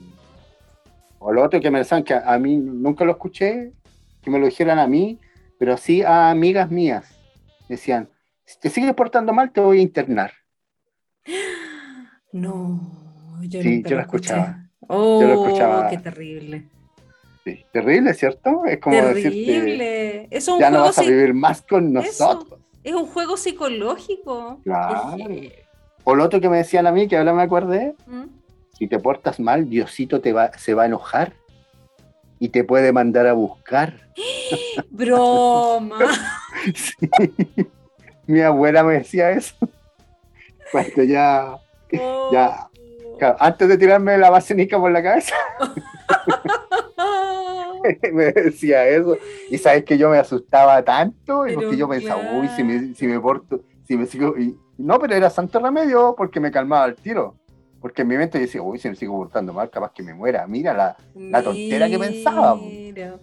O 1.18 1.32
lo 1.32 1.42
otro 1.42 1.60
que 1.60 1.70
me 1.70 1.78
decían 1.78 2.02
que 2.02 2.14
a 2.14 2.38
mí 2.38 2.56
nunca 2.56 3.04
lo 3.04 3.12
escuché, 3.12 3.72
que 4.22 4.30
me 4.30 4.38
lo 4.38 4.46
dijeran 4.46 4.78
a 4.78 4.86
mí, 4.86 5.18
pero 5.58 5.76
sí 5.76 6.02
a 6.02 6.30
amigas 6.30 6.70
mías. 6.70 7.18
Decían, 7.68 8.10
si 8.44 8.58
te 8.58 8.68
sigues 8.68 8.92
portando 8.94 9.32
mal, 9.32 9.52
te 9.52 9.60
voy 9.60 9.78
a 9.78 9.82
internar. 9.82 10.32
No, 12.32 12.80
yo 13.42 13.62
Sí, 13.62 13.84
yo 13.86 13.94
lo 13.94 14.02
escuchaba. 14.02 14.68
Oh, 14.88 15.20
Yo 15.20 15.28
lo 15.28 15.34
escuchaba. 15.34 15.88
qué 15.88 15.98
terrible. 15.98 16.68
Sí, 17.44 17.64
terrible, 17.72 18.12
¿cierto? 18.14 18.64
Es 18.64 18.80
como 18.80 18.96
decirte, 18.96 19.30
Terrible. 19.30 20.22
Eso 20.24 20.30
es 20.32 20.48
un 20.48 20.58
ya 20.58 20.70
no 20.70 20.80
vas 20.80 20.98
a 20.98 21.02
vivir 21.02 21.32
más 21.32 21.62
con 21.62 21.92
nosotros. 21.92 22.63
Es 22.84 22.94
un 22.94 23.06
juego 23.06 23.36
psicológico. 23.36 24.60
Claro. 24.64 25.16
O 26.04 26.14
lo 26.14 26.24
otro 26.24 26.40
que 26.40 26.48
me 26.48 26.58
decían 26.58 26.86
a 26.86 26.92
mí, 26.92 27.08
que 27.08 27.16
ahora 27.16 27.32
me 27.32 27.42
acordé, 27.42 27.94
¿Mm? 28.06 28.24
si 28.78 28.86
te 28.86 28.98
portas 28.98 29.40
mal, 29.40 29.68
Diosito 29.68 30.20
te 30.20 30.32
va, 30.32 30.52
se 30.58 30.74
va 30.74 30.82
a 30.84 30.86
enojar 30.86 31.32
y 32.38 32.50
te 32.50 32.62
puede 32.64 32.92
mandar 32.92 33.26
a 33.26 33.32
buscar. 33.32 33.94
Broma. 34.90 35.98
Sí. 36.74 36.96
Mi 38.26 38.40
abuela 38.40 38.82
me 38.84 38.94
decía 38.94 39.30
eso. 39.32 39.54
Cuando 40.72 41.02
ya, 41.02 41.56
Oh. 42.00 42.30
ya, 42.32 42.68
claro, 43.18 43.36
antes 43.38 43.68
de 43.68 43.76
tirarme 43.78 44.16
la 44.18 44.30
vasenica 44.30 44.78
por 44.78 44.90
la 44.90 45.02
cabeza, 45.02 45.34
me 48.12 48.32
decía 48.32 48.86
eso. 48.88 49.16
Y 49.50 49.58
sabes 49.58 49.84
que 49.84 49.98
yo 49.98 50.08
me 50.10 50.18
asustaba 50.18 50.82
tanto, 50.84 51.46
y 51.46 51.50
Pero 51.50 51.60
porque 51.60 51.76
yo 51.76 51.88
pensaba, 51.88 52.22
uy, 52.38 52.48
si 52.48 52.62
me, 52.64 52.94
si 52.94 53.06
me 53.06 53.20
porto, 53.20 53.60
si 53.86 53.96
me 53.96 54.06
sigo. 54.06 54.36
y- 54.38 54.56
no, 54.76 54.98
pero 54.98 55.14
era 55.14 55.30
santo 55.30 55.60
remedio 55.60 56.14
porque 56.16 56.40
me 56.40 56.50
calmaba 56.50 56.86
el 56.86 56.96
tiro. 56.96 57.36
Porque 57.80 58.02
en 58.02 58.08
mi 58.08 58.16
mente 58.16 58.38
yo 58.38 58.42
decía, 58.46 58.62
uy, 58.62 58.78
si 58.78 58.88
me 58.88 58.96
sigo 58.96 59.14
portando 59.16 59.52
mal, 59.52 59.68
capaz 59.70 59.92
que 59.92 60.02
me 60.02 60.14
muera. 60.14 60.46
Mira 60.46 60.72
la. 60.74 60.96
La 61.14 61.42
tontera 61.42 61.88
que 61.88 61.98
pensaba. 61.98 62.56
Mira. 62.56 63.16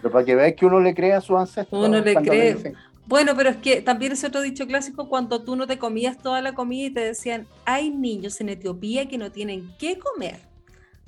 Pero 0.00 0.12
para 0.12 0.24
que 0.24 0.34
veáis 0.34 0.54
que 0.54 0.66
uno 0.66 0.78
le 0.78 0.94
cree 0.94 1.14
a 1.14 1.20
sus 1.22 1.36
ancestros. 1.38 1.88
Uno 1.88 2.00
le 2.00 2.14
cree. 2.14 2.74
Bueno, 3.06 3.32
pero 3.36 3.50
es 3.50 3.56
que 3.56 3.82
también 3.82 4.12
es 4.12 4.22
otro 4.24 4.40
dicho 4.40 4.66
clásico 4.66 5.08
cuando 5.08 5.42
tú 5.42 5.56
no 5.56 5.66
te 5.66 5.78
comías 5.78 6.18
toda 6.18 6.40
la 6.42 6.54
comida 6.54 6.86
y 6.86 6.90
te 6.90 7.00
decían, 7.00 7.46
hay 7.64 7.90
niños 7.90 8.40
en 8.40 8.48
Etiopía 8.50 9.08
que 9.08 9.18
no 9.18 9.30
tienen 9.30 9.74
qué 9.78 9.98
comer, 9.98 10.38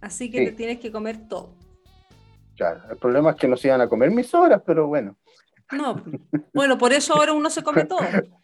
así 0.02 0.30
que 0.30 0.38
Sí. 0.40 0.44
te 0.46 0.52
tienes 0.52 0.78
que 0.80 0.92
comer 0.92 1.26
todo. 1.28 1.54
Claro, 2.56 2.80
el 2.90 2.96
problema 2.96 3.30
es 3.30 3.36
que 3.36 3.48
no 3.48 3.56
se 3.56 3.68
iban 3.68 3.80
a 3.80 3.88
comer 3.88 4.10
mis 4.10 4.32
horas, 4.34 4.62
pero 4.64 4.86
bueno. 4.86 5.16
No, 5.72 6.02
bueno, 6.54 6.78
por 6.78 6.92
eso 6.92 7.14
ahora 7.14 7.32
uno 7.32 7.50
se 7.50 7.62
come 7.62 7.84
todo. 7.84 8.00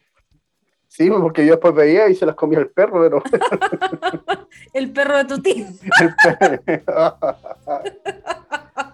Sí, 0.87 1.09
porque 1.09 1.43
yo 1.43 1.53
después 1.53 1.73
veía 1.73 2.07
y 2.07 2.13
se 2.13 2.23
las 2.23 2.35
comía 2.35 2.59
el 2.59 2.69
perro, 2.69 3.01
pero. 3.01 3.23
El 4.73 4.91
perro 4.91 5.17
de 5.17 5.25
tu 5.25 5.41
tío. 5.41 5.65
perro- 6.67 7.17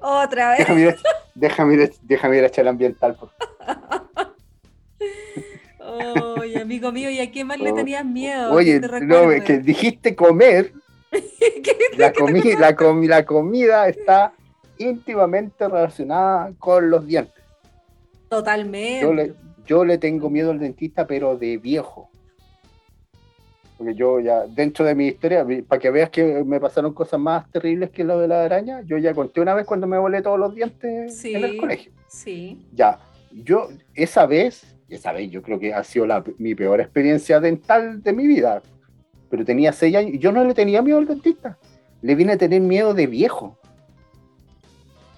Otra 0.00 0.50
vez. 0.50 0.58
déjame, 0.58 0.80
ir, 0.82 0.96
déjame, 1.34 1.74
ir, 1.74 1.94
déjame 2.02 2.36
ir 2.36 2.44
a 2.44 2.46
echar 2.48 2.62
el 2.64 2.68
ambiental. 2.68 3.14
Por... 3.16 3.30
Oye, 5.80 6.60
amigo 6.60 6.92
mío, 6.92 7.08
¿y 7.08 7.20
a 7.20 7.30
qué 7.32 7.42
más 7.42 7.58
le 7.58 7.72
tenías 7.72 8.04
miedo? 8.04 8.52
Oh, 8.52 8.56
Oye, 8.56 8.78
no, 9.02 9.32
es 9.32 9.44
que 9.44 9.58
dijiste 9.58 10.14
comer, 10.14 10.72
¿Qué- 10.72 10.80
la, 11.98 12.12
comi- 12.12 12.58
la, 12.58 12.76
comi- 12.76 13.06
la 13.08 13.24
comida 13.24 13.88
está 13.88 14.32
íntimamente 14.78 15.66
relacionada 15.68 16.52
con 16.58 16.90
los 16.90 17.06
dientes. 17.06 17.42
Totalmente. 18.28 19.00
Yo 19.02 19.14
le, 19.14 19.34
yo 19.66 19.84
le 19.84 19.98
tengo 19.98 20.28
miedo 20.30 20.50
al 20.50 20.58
dentista, 20.58 21.06
pero 21.06 21.36
de 21.36 21.56
viejo. 21.58 22.10
Porque 23.78 23.94
yo 23.94 24.20
ya, 24.20 24.46
dentro 24.46 24.84
de 24.86 24.94
mi 24.94 25.08
historia, 25.08 25.46
para 25.68 25.80
que 25.80 25.90
veas 25.90 26.08
que 26.10 26.24
me 26.44 26.58
pasaron 26.58 26.94
cosas 26.94 27.20
más 27.20 27.50
terribles 27.50 27.90
que 27.90 28.04
lo 28.04 28.18
de 28.18 28.26
la 28.28 28.42
araña, 28.44 28.80
yo 28.82 28.96
ya 28.96 29.12
conté 29.12 29.40
una 29.42 29.54
vez 29.54 29.66
cuando 29.66 29.86
me 29.86 29.98
volé 29.98 30.22
todos 30.22 30.38
los 30.38 30.54
dientes 30.54 31.18
Sí. 31.18 31.34
en 31.34 31.44
el 31.44 31.56
colegio. 31.58 31.92
Sí. 32.08 32.66
Ya, 32.72 32.98
yo 33.32 33.68
esa 33.94 34.24
vez, 34.24 34.74
esa 34.88 35.12
vez 35.12 35.30
yo 35.30 35.42
creo 35.42 35.58
que 35.60 35.74
ha 35.74 35.84
sido 35.84 36.06
la- 36.06 36.24
mi 36.38 36.54
peor 36.54 36.80
experiencia 36.80 37.38
dental 37.38 38.02
de 38.02 38.12
mi 38.14 38.26
vida. 38.26 38.62
Pero 39.28 39.44
tenía 39.44 39.72
seis 39.72 39.94
años 39.96 40.14
y 40.14 40.18
yo 40.18 40.32
no 40.32 40.44
le 40.44 40.54
tenía 40.54 40.82
miedo 40.82 40.98
al 40.98 41.06
dentista. 41.06 41.58
Le 42.02 42.14
vine 42.14 42.32
a 42.34 42.38
tener 42.38 42.60
miedo 42.60 42.94
de 42.94 43.06
viejo. 43.06 43.58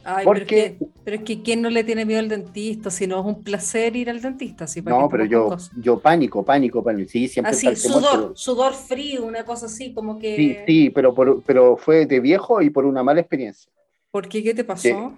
Ay, 0.05 0.25
Porque- 0.25 0.47
pero, 0.47 0.87
es 0.87 0.93
que, 0.95 1.01
pero 1.05 1.17
es 1.19 1.23
que 1.25 1.43
¿quién 1.43 1.61
no 1.61 1.69
le 1.69 1.85
tiene 1.85 2.07
miedo 2.07 2.21
al 2.21 2.29
dentista? 2.31 2.91
Si 2.91 3.07
no 3.07 3.21
es 3.21 3.27
un 3.27 3.43
placer 3.43 3.95
ir 3.95 4.09
al 4.09 4.23
dentista. 4.23 4.67
Si 4.67 4.81
para 4.81 4.97
No, 4.99 5.09
pero 5.11 5.27
yo, 5.27 5.49
cosas? 5.49 5.71
yo 5.79 5.99
pánico, 5.99 6.43
pánico, 6.43 6.83
pánico. 6.83 7.11
Sí, 7.11 7.29
siempre 7.29 7.51
Así, 7.53 7.77
sudor, 7.77 8.11
pero- 8.13 8.37
sudor 8.37 8.73
frío, 8.73 9.25
una 9.27 9.45
cosa 9.45 9.67
así, 9.67 9.93
como 9.93 10.19
que... 10.19 10.37
Sí, 10.37 10.57
sí, 10.67 10.91
pero, 10.91 11.15
por- 11.15 11.43
pero 11.43 11.77
fue 11.77 12.07
de 12.07 12.21
viejo 12.21 12.63
y 12.63 12.71
por 12.71 12.87
una 12.87 13.03
mala 13.03 13.21
experiencia. 13.21 13.71
¿Por 14.11 14.27
qué? 14.29 14.43
¿Qué 14.43 14.55
te 14.55 14.65
pasó? 14.65 15.15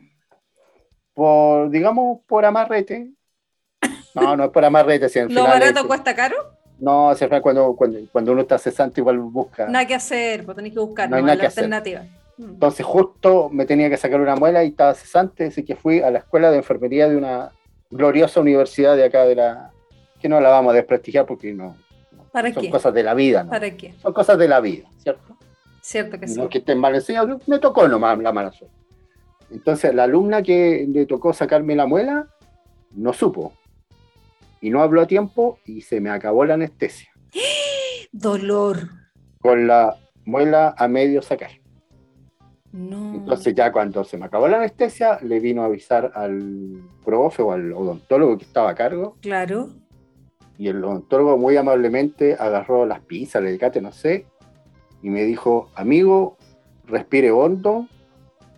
Por, 1.14 1.70
digamos, 1.70 2.20
por 2.26 2.44
amarrete. 2.44 3.12
No, 4.14 4.36
no 4.36 4.44
es 4.46 4.50
por 4.50 4.64
amarrete. 4.64 5.08
Si 5.08 5.20
¿Lo 5.20 5.28
final 5.28 5.44
barato 5.46 5.80
es- 5.80 5.86
cuesta 5.86 6.16
caro? 6.16 6.34
No, 6.80 7.14
se 7.14 7.28
fue 7.28 7.40
cuando, 7.42 7.74
cuando, 7.76 7.98
cuando 8.10 8.32
uno 8.32 8.40
está 8.42 8.58
cesante 8.58 9.00
igual 9.00 9.18
busca. 9.18 9.68
Nada 9.68 9.86
que 9.86 9.94
hacer, 9.94 10.44
pues 10.44 10.56
tenés 10.56 10.72
que 10.72 10.80
buscar 10.80 11.10
No 11.10 11.16
hay 11.16 11.22
nada 11.22 11.34
la 11.34 11.40
que 11.42 11.46
hacer. 11.46 11.64
alternativa. 11.64 12.02
Mm. 12.38 12.50
Entonces 12.54 12.86
justo 12.86 13.50
me 13.50 13.66
tenía 13.66 13.90
que 13.90 13.96
sacar 13.96 14.20
una 14.20 14.34
muela 14.36 14.64
y 14.64 14.68
estaba 14.68 14.94
cesante, 14.94 15.46
así 15.46 15.64
que 15.64 15.76
fui 15.76 16.00
a 16.00 16.10
la 16.10 16.20
escuela 16.20 16.50
de 16.50 16.56
enfermería 16.56 17.08
de 17.08 17.16
una 17.16 17.52
gloriosa 17.90 18.40
universidad 18.40 18.96
de 18.96 19.04
acá 19.04 19.24
de 19.24 19.34
la... 19.34 19.72
que 20.20 20.28
no 20.28 20.40
la 20.40 20.48
vamos 20.48 20.72
a 20.72 20.76
desprestigiar 20.76 21.26
porque 21.26 21.52
no... 21.52 21.76
¿Para 22.32 22.52
son 22.52 22.62
qué? 22.62 22.70
cosas 22.70 22.94
de 22.94 23.02
la 23.02 23.14
vida, 23.14 23.44
¿no? 23.44 23.50
¿Para 23.50 23.70
qué? 23.76 23.92
Son 24.00 24.12
cosas 24.12 24.38
de 24.38 24.48
la 24.48 24.60
vida, 24.60 24.88
¿cierto? 24.98 25.36
Cierto 25.82 26.18
que 26.18 26.28
sí. 26.28 26.38
No 26.38 26.48
que 26.48 26.58
estén 26.58 26.78
mal 26.78 26.94
enseñados, 26.94 27.46
me 27.48 27.58
tocó 27.58 27.88
nomás 27.88 28.18
la 28.18 28.32
mala 28.32 28.52
suerte. 28.52 28.76
Entonces 29.50 29.92
la 29.94 30.04
alumna 30.04 30.42
que 30.42 30.86
le 30.88 31.06
tocó 31.06 31.32
sacarme 31.32 31.74
la 31.74 31.86
muela 31.86 32.26
no 32.92 33.12
supo 33.12 33.52
y 34.60 34.70
no 34.70 34.82
habló 34.82 35.00
a 35.02 35.06
tiempo 35.06 35.58
y 35.64 35.80
se 35.82 36.00
me 36.00 36.10
acabó 36.10 36.44
la 36.44 36.54
anestesia 36.54 37.10
Dolor. 38.12 38.88
con 39.40 39.66
la 39.66 39.96
muela 40.24 40.74
a 40.76 40.88
medio 40.88 41.22
sacar. 41.22 41.50
No. 42.72 43.14
Entonces 43.14 43.54
ya 43.54 43.72
cuando 43.72 44.04
se 44.04 44.16
me 44.16 44.26
acabó 44.26 44.46
la 44.48 44.58
anestesia, 44.58 45.18
le 45.22 45.40
vino 45.40 45.62
a 45.62 45.66
avisar 45.66 46.12
al 46.14 46.82
profe 47.04 47.42
o 47.42 47.52
al 47.52 47.72
odontólogo 47.72 48.38
que 48.38 48.44
estaba 48.44 48.70
a 48.70 48.74
cargo, 48.74 49.16
Claro. 49.20 49.70
y 50.56 50.68
el 50.68 50.84
odontólogo 50.84 51.36
muy 51.36 51.56
amablemente 51.56 52.36
agarró 52.38 52.86
las 52.86 53.00
pinzas, 53.00 53.42
el 53.42 53.48
alicate, 53.48 53.80
no 53.80 53.90
sé, 53.92 54.26
y 55.02 55.08
me 55.10 55.24
dijo, 55.24 55.70
amigo, 55.74 56.36
respire 56.86 57.30
hondo, 57.32 57.86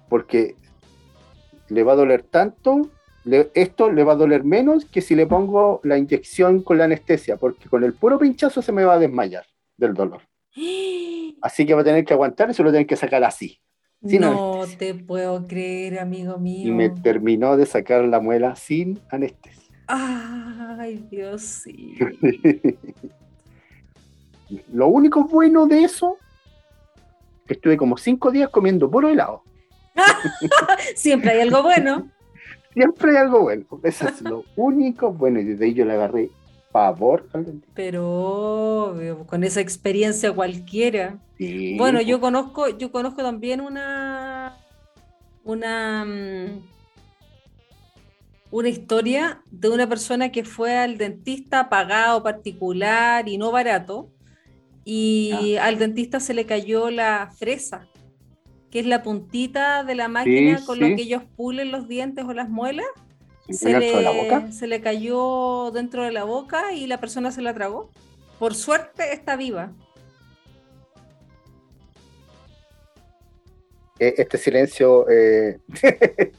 porque 0.08 0.56
le 1.68 1.82
va 1.84 1.92
a 1.92 1.96
doler 1.96 2.22
tanto, 2.24 2.90
le- 3.24 3.50
esto 3.54 3.90
le 3.90 4.04
va 4.04 4.12
a 4.12 4.16
doler 4.16 4.44
menos 4.44 4.84
que 4.84 5.00
si 5.00 5.14
le 5.14 5.26
pongo 5.26 5.80
la 5.84 5.96
inyección 5.98 6.62
con 6.62 6.78
la 6.78 6.84
anestesia, 6.84 7.36
porque 7.36 7.68
con 7.68 7.84
el 7.84 7.92
puro 7.94 8.18
pinchazo 8.18 8.62
se 8.62 8.72
me 8.72 8.84
va 8.84 8.94
a 8.94 8.98
desmayar 8.98 9.44
del 9.76 9.94
dolor. 9.94 10.20
Así 11.42 11.66
que 11.66 11.74
va 11.74 11.80
a 11.80 11.84
tener 11.84 12.04
que 12.04 12.14
aguantar 12.14 12.50
y 12.50 12.54
se 12.54 12.62
lo 12.62 12.70
tienen 12.70 12.86
que 12.86 12.94
sacar 12.96 13.24
así. 13.24 13.58
Sin 14.04 14.20
no 14.20 14.54
anestesia. 14.62 14.78
te 14.78 14.94
puedo 14.94 15.46
creer, 15.46 15.98
amigo 15.98 16.38
mío. 16.38 16.68
Y 16.68 16.70
me 16.70 16.88
terminó 16.90 17.56
de 17.56 17.66
sacar 17.66 18.04
la 18.04 18.20
muela 18.20 18.54
sin 18.54 19.00
anestesia. 19.10 19.62
Ay, 19.88 21.04
Dios, 21.10 21.42
sí. 21.42 21.94
Lo 24.72 24.88
único 24.88 25.24
bueno 25.24 25.66
de 25.66 25.82
eso, 25.84 26.16
que 27.46 27.54
estuve 27.54 27.76
como 27.76 27.96
cinco 27.96 28.30
días 28.30 28.50
comiendo 28.50 28.90
puro 28.90 29.08
helado. 29.08 29.42
Siempre 30.94 31.30
hay 31.32 31.40
algo 31.40 31.62
bueno. 31.62 32.10
Siempre 32.72 33.10
hay 33.12 33.16
algo 33.18 33.42
bueno. 33.42 33.64
Eso 33.82 34.08
es 34.08 34.22
lo 34.22 34.44
único 34.56 35.12
bueno. 35.12 35.40
Y 35.40 35.44
desde 35.44 35.64
ahí 35.66 35.74
yo 35.74 35.84
le 35.84 35.92
agarré 35.92 36.30
pavor 36.72 37.28
al 37.32 37.44
dentista. 37.44 37.72
Pero 37.74 38.08
obvio, 38.08 39.26
con 39.26 39.44
esa 39.44 39.60
experiencia 39.60 40.32
cualquiera. 40.32 41.18
Sí, 41.38 41.76
Bueno, 41.76 42.00
yo 42.00 42.20
conozco, 42.20 42.68
yo 42.68 42.90
conozco 42.90 43.22
también 43.22 43.60
una, 43.60 44.56
una, 45.44 46.04
mm, 46.04 46.62
una 48.50 48.68
historia 48.68 49.42
de 49.50 49.68
una 49.68 49.88
persona 49.88 50.30
que 50.30 50.44
fue 50.44 50.76
al 50.76 50.98
dentista 50.98 51.68
pagado 51.68 52.22
particular 52.22 53.28
y 53.28 53.38
no 53.38 53.50
barato, 53.50 54.10
y 54.84 55.56
al 55.60 55.78
dentista 55.78 56.20
se 56.20 56.34
le 56.34 56.44
cayó 56.44 56.90
la 56.90 57.30
fresa, 57.36 57.86
que 58.72 58.80
es 58.80 58.86
la 58.86 59.02
puntita 59.04 59.84
de 59.84 59.94
la 59.94 60.08
máquina 60.08 60.64
con 60.64 60.80
lo 60.80 60.88
sí. 60.88 60.96
que 60.96 61.02
ellos 61.02 61.22
pulen 61.36 61.70
los 61.70 61.88
dientes 61.88 62.24
o 62.24 62.32
las 62.32 62.48
muelas. 62.48 62.86
¿se 63.50 63.74
de 63.78 64.02
la 64.02 64.12
le, 64.12 64.12
boca? 64.12 64.50
se 64.50 64.66
le 64.66 64.80
cayó 64.80 65.70
dentro 65.72 66.04
de 66.04 66.12
la 66.12 66.24
boca 66.24 66.72
y 66.72 66.86
la 66.86 66.98
persona 66.98 67.30
se 67.32 67.42
la 67.42 67.54
tragó. 67.54 67.94
Por 68.38 68.54
suerte 68.54 69.12
está 69.12 69.36
viva. 69.36 69.76
Eh, 73.98 74.14
Este 74.18 74.38
silencio 74.38 75.08
eh, 75.10 75.60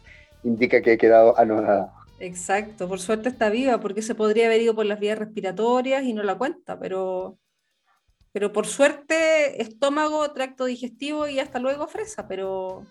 indica 0.44 0.82
que 0.82 0.94
he 0.94 0.98
quedado 0.98 1.38
anonadado. 1.38 1.92
Exacto, 2.20 2.88
por 2.88 3.00
suerte 3.00 3.30
está 3.30 3.50
viva, 3.50 3.80
porque 3.80 4.02
se 4.02 4.16
podría 4.16 4.46
haber 4.48 4.62
ido 4.62 4.76
por 4.76 4.86
las 4.86 5.00
vías 5.00 5.20
respiratorias 5.20 6.04
y 6.04 6.14
no 6.14 6.24
la 6.24 6.38
cuenta, 6.38 6.80
pero, 6.80 7.38
pero 8.34 8.52
por 8.52 8.66
suerte 8.68 9.62
estómago, 9.62 10.30
tracto 10.34 10.66
digestivo 10.66 11.28
y 11.28 11.40
hasta 11.40 11.60
luego 11.60 11.88
fresa, 11.88 12.28
pero 12.28 12.84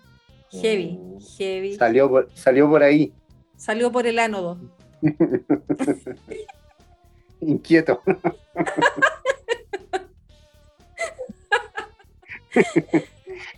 heavy, 0.51 0.99
Mm. 0.99 1.19
heavy. 1.37 1.77
Salió 1.77 2.09
por, 2.09 2.31
salió 2.35 2.69
por 2.71 2.83
ahí, 2.83 3.13
Salió 3.57 3.93
por 3.93 4.07
el 4.07 4.19
ánodo. 4.19 4.59
inquieto. 7.41 8.01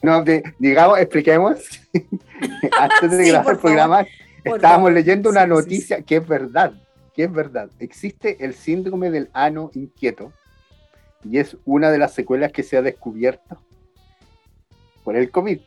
No, 0.02 0.22
de- 0.22 0.42
digamos, 0.58 0.98
expliquemos. 0.98 1.58
Antes 2.78 3.10
de 3.10 3.24
Sí, 3.24 3.30
grabar 3.30 3.54
el 3.54 3.60
programa, 3.60 4.06
Por 4.44 4.56
estábamos 4.56 4.88
favor. 4.88 4.92
leyendo 4.92 5.30
una 5.30 5.40
Sí, 5.42 5.46
sí, 5.46 5.50
noticia 5.54 6.02
que 6.02 6.16
es 6.16 6.28
verdad, 6.28 6.72
que 7.14 7.24
es 7.24 7.32
verdad. 7.32 7.70
Existe 7.80 8.44
el 8.44 8.54
síndrome 8.54 9.10
del 9.10 9.30
ano 9.32 9.70
inquieto 9.74 10.32
y 11.28 11.38
es 11.38 11.56
una 11.64 11.90
de 11.90 11.98
las 11.98 12.12
secuelas 12.12 12.52
que 12.52 12.62
se 12.62 12.76
ha 12.76 12.82
descubierto 12.82 13.58
por 15.02 15.16
el 15.16 15.30
COVID. 15.30 15.60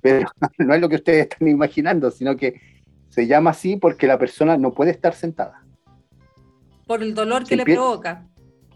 Pero 0.00 0.28
no 0.58 0.74
es 0.74 0.80
lo 0.80 0.88
que 0.88 0.96
ustedes 0.96 1.28
están 1.28 1.48
imaginando, 1.48 2.10
sino 2.10 2.36
que 2.36 2.60
se 3.08 3.26
llama 3.26 3.50
así 3.50 3.76
porque 3.76 4.06
la 4.06 4.18
persona 4.18 4.56
no 4.56 4.72
puede 4.72 4.92
estar 4.92 5.14
sentada. 5.14 5.64
Por 6.86 7.02
el 7.02 7.14
dolor 7.14 7.44
Se 7.44 7.50
que 7.50 7.56
le 7.56 7.64
provoca. 7.64 8.26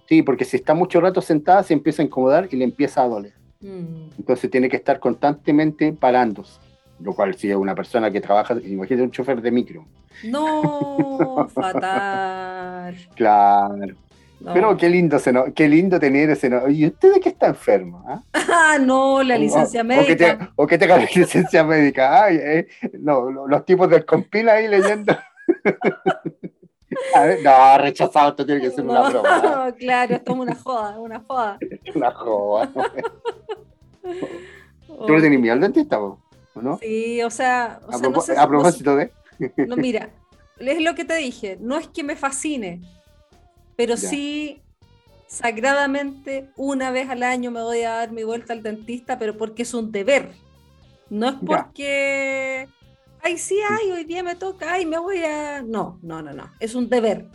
Sí, 0.09 0.23
porque 0.23 0.45
si 0.45 0.57
está 0.57 0.75
mucho 0.75 1.01
rato 1.01 1.21
sentada 1.21 1.63
se 1.63 1.73
empieza 1.73 2.03
a 2.03 2.05
incomodar 2.05 2.49
y 2.51 2.57
le 2.57 2.65
empieza 2.65 3.03
a 3.03 3.09
doler. 3.09 3.35
Mm. 3.61 4.11
Entonces 4.19 4.51
tiene 4.51 4.69
que 4.69 4.77
estar 4.77 5.01
constantemente 5.01 5.93
parándose. 5.93 6.61
Lo 7.01 7.13
cual, 7.13 7.35
si 7.35 7.51
es 7.51 7.57
una 7.57 7.75
persona 7.75 8.11
que 8.11 8.21
trabaja, 8.21 8.55
imagínate 8.65 9.03
un 9.03 9.11
chofer 9.11 9.43
de 9.43 9.51
micro. 9.51 9.85
No, 10.25 11.49
fatal. 11.55 12.97
Claro. 13.17 13.97
No. 14.41 14.53
Pero 14.53 14.77
qué 14.77 14.89
lindo, 14.91 15.19
se 15.19 15.33
no- 15.33 15.55
qué 15.55 15.69
lindo 15.69 15.99
tener 15.99 16.29
ese. 16.31 16.51
no- 16.51 16.69
¿Y 16.69 16.87
usted 16.87 17.15
de 17.15 17.21
qué 17.21 17.31
está 17.31 17.47
enfermo? 17.49 18.05
ah? 18.07 18.23
Ah, 18.53 18.79
no, 18.79 19.23
la 19.23 19.39
licencia 19.39 19.81
O- 19.83 19.85
O 19.85 20.07
que, 20.07 20.17
te, 20.17 20.27
médica. 20.27 20.53
o 20.57 20.67
que 20.67 20.79
tenga 20.79 20.97
la 20.99 21.05
licencia 21.15 21.65
médica. 21.65 22.25
Ay, 22.25 22.37
eh, 22.43 22.67
no, 23.01 23.31
los 23.31 23.65
tipos 23.65 23.89
del 23.89 24.05
compila 24.05 24.55
ahí 24.55 24.69
leyendo. 24.69 25.17
Ver, 27.15 27.39
no, 27.43 27.79
rechazado, 27.79 28.31
esto 28.31 28.47
tiene 28.47 28.61
que 28.61 28.71
ser 28.71 28.85
una 28.85 29.09
broma. 29.09 29.73
claro, 29.79 30.15
esto 30.15 30.33
es 30.33 30.39
una 30.39 30.55
joda, 30.55 30.99
una 30.99 31.21
joda. 31.27 31.59
Una 31.95 32.11
joda. 32.13 32.71
¿Tú 35.07 35.13
le 35.15 35.21
tenés 35.23 35.41
miedo 35.41 35.55
al 35.55 35.61
dentista, 35.61 35.97
vos? 35.99 36.19
¿o 36.55 36.63
no? 36.63 36.79
Sí, 36.79 37.21
o 37.23 37.31
sea, 37.31 37.81
o 37.87 37.91
a, 37.91 37.99
sea, 37.99 38.09
no 38.09 38.15
propo- 38.15 38.23
sé 38.23 38.37
a 38.39 38.47
propósito 38.47 38.95
de. 38.97 39.11
no, 39.67 39.77
mira, 39.77 40.11
es 40.59 40.81
lo 40.83 40.95
que 40.95 41.05
te 41.05 41.17
dije, 41.17 41.59
no 41.61 41.77
es 41.79 41.89
que 41.89 42.05
me 42.05 42.15
fascine, 42.15 42.81
pero 43.77 43.95
Ya. 43.95 44.09
sí 44.09 44.63
sagradamente 45.27 46.51
una 46.57 46.91
vez 46.91 47.09
al 47.11 47.23
año 47.23 47.51
me 47.51 47.63
voy 47.63 47.83
a 47.83 47.91
dar 47.95 48.13
mi 48.13 48.23
vuelta 48.23 48.53
al 48.53 48.63
dentista, 48.63 49.19
pero 49.19 49.37
porque 49.37 49.63
es 49.63 49.75
un 49.75 49.91
deber. 49.93 50.33
No 51.11 51.29
es 51.29 51.35
Ya. 51.41 51.47
porque, 51.47 52.69
ay, 53.23 53.39
sí, 53.39 53.57
ay, 53.69 53.91
hoy 53.91 54.05
día 54.05 54.23
me 54.23 54.37
toca, 54.37 54.73
ay, 54.73 54.87
me 54.87 54.99
voy 54.99 55.19
a... 55.25 55.63
No, 55.63 55.99
no, 56.03 56.23
no, 56.23 56.33
no, 56.33 56.51
es 56.61 56.75
un 56.75 56.89
deber. 56.89 57.27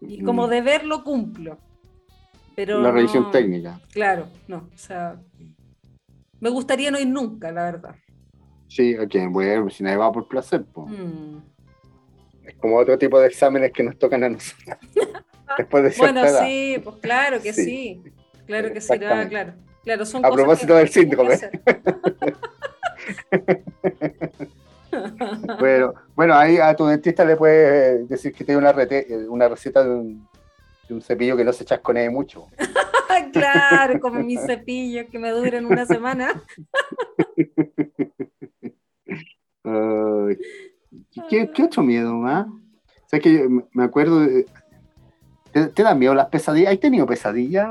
Y 0.00 0.22
como 0.22 0.46
Mm, 0.46 0.50
deber 0.50 0.84
lo 0.84 1.02
cumplo. 1.04 1.58
Pero 2.54 2.80
La 2.80 2.90
revisión 2.90 3.24
no- 3.24 3.30
técnica. 3.30 3.80
Claro, 3.92 4.28
no, 4.48 4.68
o 4.74 4.78
sea, 4.78 5.20
me 6.40 6.48
gustaría 6.50 6.90
no 6.90 6.98
ir 6.98 7.06
nunca, 7.08 7.52
la 7.52 7.64
verdad. 7.64 7.94
Sí, 8.68 8.96
ok, 8.96 9.14
bueno, 9.30 9.68
si 9.70 9.82
nadie 9.84 9.96
va 9.98 10.10
por 10.10 10.26
placer. 10.26 10.64
Mm. 10.74 11.36
es 12.44 12.54
como 12.56 12.76
otro 12.78 12.96
tipo 12.96 13.18
de 13.20 13.26
exámenes 13.26 13.72
que 13.72 13.82
nos 13.82 13.98
tocan 13.98 14.22
a 14.24 14.28
nosotros. 14.28 14.76
Después 15.58 15.84
de 15.84 15.94
Bueno, 15.98 16.22
sí, 16.44 16.80
pues 16.82 16.96
claro 16.96 17.40
que 17.40 17.52
Sí. 17.52 17.64
sí. 17.64 18.02
Claro 18.46 18.72
que 18.72 18.80
sí, 18.80 18.92
ah, 18.94 19.26
claro. 19.28 19.54
Claro, 19.82 20.04
son 20.06 20.24
A 20.24 20.28
cosas 20.28 20.44
propósito 20.44 20.72
que 20.74 20.78
del 20.78 20.88
síndrome. 20.88 21.38
Bueno, 25.58 25.92
bueno, 26.14 26.34
ahí 26.34 26.56
a 26.58 26.74
tu 26.74 26.86
dentista 26.86 27.24
le 27.24 27.36
puedes 27.36 28.08
decir 28.08 28.32
que 28.32 28.44
tiene 28.44 28.58
una, 28.58 28.72
rete- 28.72 29.04
eh, 29.08 29.28
una 29.28 29.46
receta 29.48 29.84
de 29.84 29.90
un, 29.90 30.26
de 30.88 30.94
un 30.94 31.02
cepillo 31.02 31.36
que 31.36 31.44
no 31.44 31.52
se 31.52 31.64
chasconee 31.66 32.08
mucho. 32.08 32.46
claro, 33.32 34.00
como 34.00 34.22
mis 34.22 34.40
cepillos 34.40 35.06
que 35.10 35.18
me 35.18 35.30
duran 35.30 35.66
una 35.66 35.84
semana. 35.84 36.42
¿qué, 41.28 41.50
qué 41.52 41.62
otro 41.62 41.82
miedo 41.82 42.14
más? 42.14 42.46
O 42.46 43.08
sea, 43.08 43.20
que 43.20 43.46
me 43.72 43.84
acuerdo 43.84 44.20
de... 44.20 44.46
¿Te, 45.56 45.68
te 45.68 45.82
dan 45.82 45.98
miedo 45.98 46.14
las 46.14 46.26
pesadillas? 46.26 46.74
¿Has 46.74 46.80
tenido 46.80 47.06
pesadillas 47.06 47.66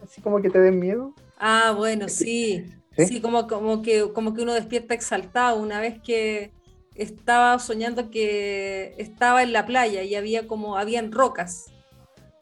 así 0.00 0.20
como 0.20 0.40
que 0.40 0.48
te 0.48 0.60
den 0.60 0.78
miedo? 0.78 1.12
Ah, 1.40 1.74
bueno, 1.76 2.08
sí. 2.08 2.72
¿Sí? 2.96 3.06
Sí, 3.06 3.20
como, 3.20 3.48
como, 3.48 3.82
que, 3.82 4.12
como 4.12 4.32
que 4.32 4.42
uno 4.42 4.54
despierta 4.54 4.94
exaltado 4.94 5.60
una 5.60 5.80
vez 5.80 6.00
que 6.00 6.52
estaba 6.94 7.58
soñando 7.58 8.12
que 8.12 8.94
estaba 8.98 9.42
en 9.42 9.52
la 9.52 9.66
playa 9.66 10.04
y 10.04 10.14
había 10.14 10.46
como, 10.46 10.78
habían 10.78 11.10
rocas. 11.10 11.64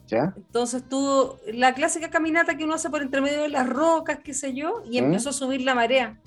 ¿Ya? 0.07 0.35
Entonces 0.37 0.87
tú, 0.87 1.35
la 1.51 1.73
clásica 1.73 2.11
caminata 2.11 2.59
que 2.59 2.65
uno 2.65 2.75
hace 2.75 2.91
por 2.91 3.01
entre 3.01 3.23
medio 3.23 3.41
de 3.41 3.49
las 3.49 3.67
rocas, 3.67 4.19
qué 4.23 4.35
sé 4.35 4.53
yo, 4.53 4.83
y 4.85 5.01
¿Mm? 5.01 5.07
empezó 5.07 5.31
a 5.31 5.33
subir 5.33 5.63
la 5.63 5.75
marea. 5.75 6.21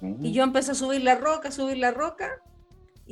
Mm. 0.00 0.24
Y 0.24 0.32
yo 0.32 0.42
empecé 0.42 0.72
a 0.72 0.74
subir 0.74 1.04
la 1.04 1.14
roca, 1.14 1.52
subir 1.52 1.76
la 1.76 1.92
roca, 1.92 2.42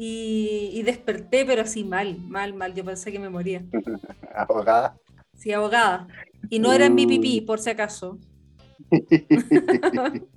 y, 0.01 0.71
y 0.75 0.83
desperté, 0.85 1.45
pero 1.45 1.63
así 1.63 1.83
mal, 1.85 2.17
mal, 2.29 2.55
mal. 2.55 2.73
Yo 2.75 2.85
pensé 2.85 3.11
que 3.11 3.19
me 3.19 3.29
moría. 3.29 3.65
Abogada. 4.35 4.97
Sí, 5.35 5.53
ahogada. 5.53 6.07
Y 6.49 6.61
no 6.61 6.73
era 6.73 6.87
en 6.87 6.95
mi 6.95 7.07
Mm. 7.07 7.09
pipí, 7.09 7.41
por 7.41 7.59
si 7.59 7.71
acaso. 7.71 8.19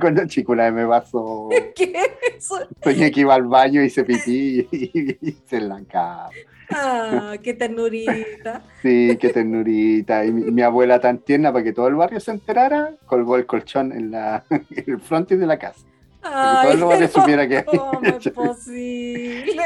Cuando 0.00 0.26
chico 0.26 0.52
una 0.52 0.64
vez 0.64 0.72
me 0.74 0.86
pasó, 0.86 1.48
¿Qué 1.76 1.92
es 1.94 2.36
eso? 2.38 2.56
soñé 2.82 3.10
que 3.10 3.20
iba 3.20 3.34
al 3.34 3.44
baño, 3.44 3.82
hice 3.82 4.04
pipí 4.04 4.66
y 4.70 5.16
hice 5.22 5.56
en 5.58 5.68
la 5.68 5.82
cama. 5.84 6.28
Ah, 6.70 7.34
qué 7.42 7.54
ternurita. 7.54 8.62
Sí, 8.82 9.16
qué 9.20 9.28
ternurita. 9.30 10.24
Y 10.24 10.32
mi, 10.32 10.50
mi 10.50 10.62
abuela 10.62 11.00
tan 11.00 11.18
tierna 11.18 11.52
para 11.52 11.64
que 11.64 11.72
todo 11.72 11.88
el 11.88 11.94
barrio 11.94 12.20
se 12.20 12.32
enterara, 12.32 12.94
colgó 13.06 13.36
el 13.36 13.46
colchón 13.46 13.92
en, 13.92 14.10
la, 14.10 14.44
en 14.50 14.66
el 14.86 15.00
frontis 15.00 15.38
de 15.38 15.46
la 15.46 15.58
casa. 15.58 15.86
Para 16.30 16.60
que 16.60 16.62
todo 16.62 16.72
el 16.72 16.84
barrio 16.84 16.98
pero 16.98 17.12
supiera 17.12 17.48
que 17.48 17.64
¿Cómo 17.64 17.90
había 17.96 18.16
es 18.16 18.28
posible? 18.30 19.62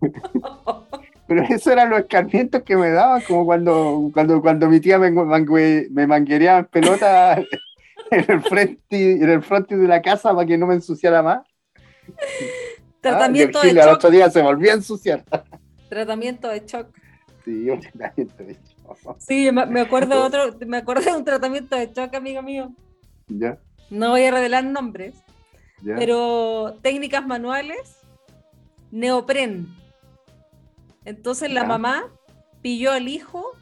Pero 1.26 1.42
eso 1.48 1.72
eran 1.72 1.88
los 1.88 2.00
escarmientos 2.00 2.62
que 2.64 2.76
me 2.76 2.90
daban, 2.90 3.22
como 3.22 3.46
cuando, 3.46 4.10
cuando, 4.12 4.42
cuando 4.42 4.68
mi 4.68 4.78
tía 4.78 4.98
me, 4.98 5.10
mangue- 5.10 5.88
me 5.90 6.06
manguereaba 6.06 6.58
en 6.58 6.64
pelota 6.66 7.36
en 8.10 8.24
el 8.30 8.42
frontis, 8.42 9.22
en 9.22 9.30
el 9.30 9.42
frontis 9.42 9.78
de 9.78 9.88
la 9.88 10.02
casa 10.02 10.34
para 10.34 10.46
que 10.46 10.58
no 10.58 10.66
me 10.66 10.74
ensuciara 10.74 11.22
más. 11.22 11.40
Tratamiento 13.00 13.58
ah, 13.58 13.62
de 13.62 13.68
el 13.70 13.70
Gil 13.70 13.80
al 13.80 13.86
shock. 13.88 13.96
otro 13.96 14.10
día 14.10 14.30
se 14.30 14.42
volvía 14.42 14.72
a 14.72 14.74
ensuciar. 14.76 15.24
Tratamiento 15.88 16.48
de 16.48 16.60
shock. 16.66 16.88
Sí, 17.44 17.70
un 17.70 17.80
tratamiento 17.80 18.44
de 18.44 18.54
shock. 18.54 19.16
Sí, 19.18 19.50
me 19.50 19.64
me 19.64 19.80
acuerdo 19.80 20.16
de 20.20 20.26
otro, 20.26 20.58
me 20.66 20.76
acuerdo 20.76 21.10
de 21.10 21.16
un 21.16 21.24
tratamiento 21.24 21.74
de 21.74 21.86
shock, 21.86 22.14
amigo 22.14 22.42
mío. 22.42 22.70
Ya, 23.28 23.58
No 23.88 24.10
voy 24.10 24.24
a 24.24 24.30
revelar 24.30 24.64
nombres, 24.64 25.23
ya. 25.84 25.94
pero 25.96 26.78
técnicas 26.82 27.26
manuales, 27.26 27.98
neopren. 28.90 29.68
Entonces 31.04 31.50
la 31.50 31.64
mamá 31.64 32.04
pilló 32.62 32.92
al 32.92 33.08
hijo 33.08 33.52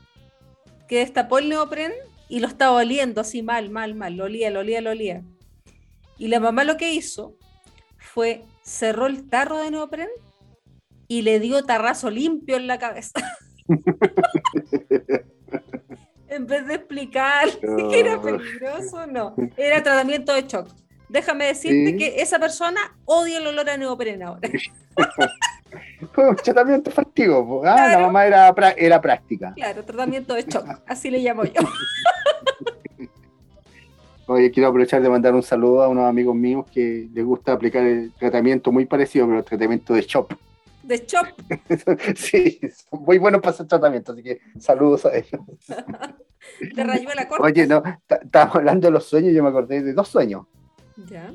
que 0.88 0.98
destapó 0.98 1.38
el 1.38 1.48
neopren 1.48 1.92
y 2.28 2.40
lo 2.40 2.46
estaba 2.46 2.76
oliendo 2.76 3.20
así 3.20 3.42
mal, 3.42 3.70
mal, 3.70 3.94
mal, 3.94 4.16
lo 4.16 4.24
olía, 4.24 4.50
lo 4.50 4.60
olía, 4.60 4.80
lo 4.80 4.90
olía. 4.90 5.22
Y 6.18 6.28
la 6.28 6.38
mamá 6.38 6.64
lo 6.64 6.76
que 6.76 6.94
hizo 6.94 7.36
fue 7.98 8.44
cerró 8.62 9.06
el 9.06 9.28
tarro 9.28 9.58
de 9.58 9.70
neopren 9.70 10.08
y 11.08 11.22
le 11.22 11.40
dio 11.40 11.64
tarrazo 11.64 12.10
limpio 12.10 12.56
en 12.56 12.66
la 12.66 12.78
cabeza. 12.78 13.20
en 16.28 16.46
vez 16.46 16.66
de 16.66 16.74
explicar 16.74 17.48
que 17.60 18.00
era 18.00 18.20
peligroso, 18.20 19.06
no. 19.06 19.34
Era 19.56 19.82
tratamiento 19.82 20.32
de 20.32 20.42
shock. 20.42 20.68
Déjame 21.12 21.44
decirte 21.46 21.90
Sí. 21.90 21.96
que 21.98 22.22
esa 22.22 22.38
persona 22.38 22.80
odia 23.04 23.36
el 23.38 23.46
olor 23.46 23.68
a 23.68 23.76
neopren 23.76 24.22
ahora. 24.22 24.48
Fue 26.12 26.28
un 26.30 26.36
tratamiento 26.36 26.90
festivo. 26.90 27.46
po. 27.46 27.58
Ah, 27.66 27.74
Claro. 27.74 28.00
La 28.00 28.06
mamá 28.06 28.26
era, 28.26 28.48
era 28.78 28.98
práctica. 29.00 29.52
Claro, 29.54 29.84
tratamiento 29.84 30.32
de 30.34 30.42
shock, 30.44 30.64
así 30.86 31.10
le 31.10 31.18
llamo 31.18 31.44
yo. 31.44 31.52
Oye, 34.26 34.50
quiero 34.50 34.68
aprovechar 34.70 35.02
de 35.02 35.10
mandar 35.10 35.34
un 35.34 35.42
saludo 35.42 35.82
a 35.82 35.88
unos 35.88 36.08
amigos 36.08 36.34
míos 36.34 36.64
que 36.72 37.08
les 37.12 37.24
gusta 37.24 37.52
aplicar 37.52 37.82
el 37.84 38.12
tratamiento 38.18 38.72
muy 38.72 38.86
parecido, 38.86 39.26
pero 39.26 39.38
el 39.40 39.44
tratamiento 39.44 39.92
de 39.92 40.00
shop. 40.02 40.32
De 40.82 40.96
shock, 41.06 41.28
sí, 42.16 42.58
son 42.90 43.02
muy 43.04 43.18
buenos 43.18 43.40
para 43.42 43.50
hacer 43.52 43.66
tratamiento, 43.66 44.12
así 44.12 44.22
que 44.22 44.40
saludos 44.58 45.04
a 45.04 45.14
ellos. 45.14 45.40
de 46.74 46.84
rayuela 46.84 47.28
corta. 47.28 47.44
Oye, 47.44 47.66
no, 47.66 47.82
estábamos 48.08 48.56
hablando 48.56 48.86
de 48.88 48.92
los 48.92 49.04
sueños, 49.04 49.32
yo 49.34 49.42
me 49.42 49.50
acordé 49.50 49.82
de 49.82 49.92
dos 49.92 50.08
sueños. 50.08 50.46
Ya. 51.08 51.32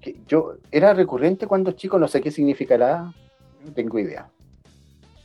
Que 0.00 0.16
yo 0.26 0.54
era 0.70 0.94
recurrente 0.94 1.46
cuando 1.46 1.72
chico, 1.72 1.98
no 1.98 2.08
sé 2.08 2.20
qué 2.20 2.30
significará, 2.30 3.12
no 3.64 3.72
tengo 3.74 3.98
idea. 3.98 4.28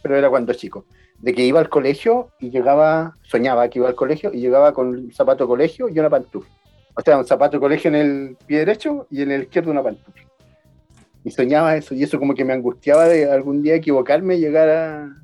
Pero 0.01 0.17
era 0.17 0.29
cuando 0.29 0.53
chico. 0.53 0.85
De 1.19 1.33
que 1.33 1.45
iba 1.45 1.59
al 1.59 1.69
colegio 1.69 2.29
y 2.39 2.49
llegaba, 2.49 3.15
soñaba 3.21 3.69
que 3.69 3.79
iba 3.79 3.87
al 3.87 3.95
colegio 3.95 4.33
y 4.33 4.39
llegaba 4.41 4.73
con 4.73 4.87
un 4.87 5.11
zapato 5.13 5.45
de 5.45 5.47
colegio 5.47 5.87
y 5.89 5.97
una 5.99 6.09
pantufla. 6.09 6.51
O 6.95 7.01
sea, 7.01 7.17
un 7.17 7.25
zapato 7.25 7.57
de 7.57 7.61
colegio 7.61 7.87
en 7.89 7.95
el 7.95 8.37
pie 8.45 8.59
derecho 8.59 9.07
y 9.09 9.21
en 9.21 9.31
el 9.31 9.43
izquierdo 9.43 9.71
una 9.71 9.81
pantufla. 9.83 10.23
Y 11.23 11.31
soñaba 11.31 11.75
eso, 11.77 11.93
y 11.95 12.03
eso 12.03 12.19
como 12.19 12.33
que 12.35 12.43
me 12.43 12.51
angustiaba 12.53 13.05
de 13.05 13.31
algún 13.31 13.63
día 13.63 13.75
equivocarme 13.75 14.35
y 14.35 14.39
llegar 14.41 14.69
a. 14.69 15.15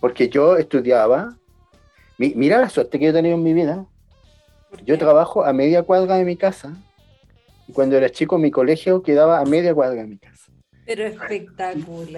Porque 0.00 0.28
yo 0.28 0.56
estudiaba. 0.58 1.34
Mi- 2.18 2.34
mira 2.34 2.60
la 2.60 2.68
suerte 2.68 2.98
que 2.98 3.06
yo 3.06 3.10
he 3.10 3.14
tenido 3.14 3.36
en 3.36 3.42
mi 3.42 3.54
vida. 3.54 3.86
¿Por 4.68 4.84
Yo 4.84 4.98
trabajo 4.98 5.44
a 5.44 5.52
media 5.54 5.82
cuadra 5.84 6.16
de 6.16 6.24
mi 6.24 6.36
casa. 6.36 6.76
Y 7.68 7.72
cuando 7.72 7.96
era 7.96 8.10
chico, 8.10 8.38
mi 8.38 8.50
colegio 8.50 9.02
quedaba 9.02 9.40
a 9.40 9.44
media 9.44 9.74
cuadra 9.74 10.02
de 10.02 10.08
mi 10.08 10.18
casa. 10.18 10.52
Pero 10.84 11.04
espectacular. 11.04 12.14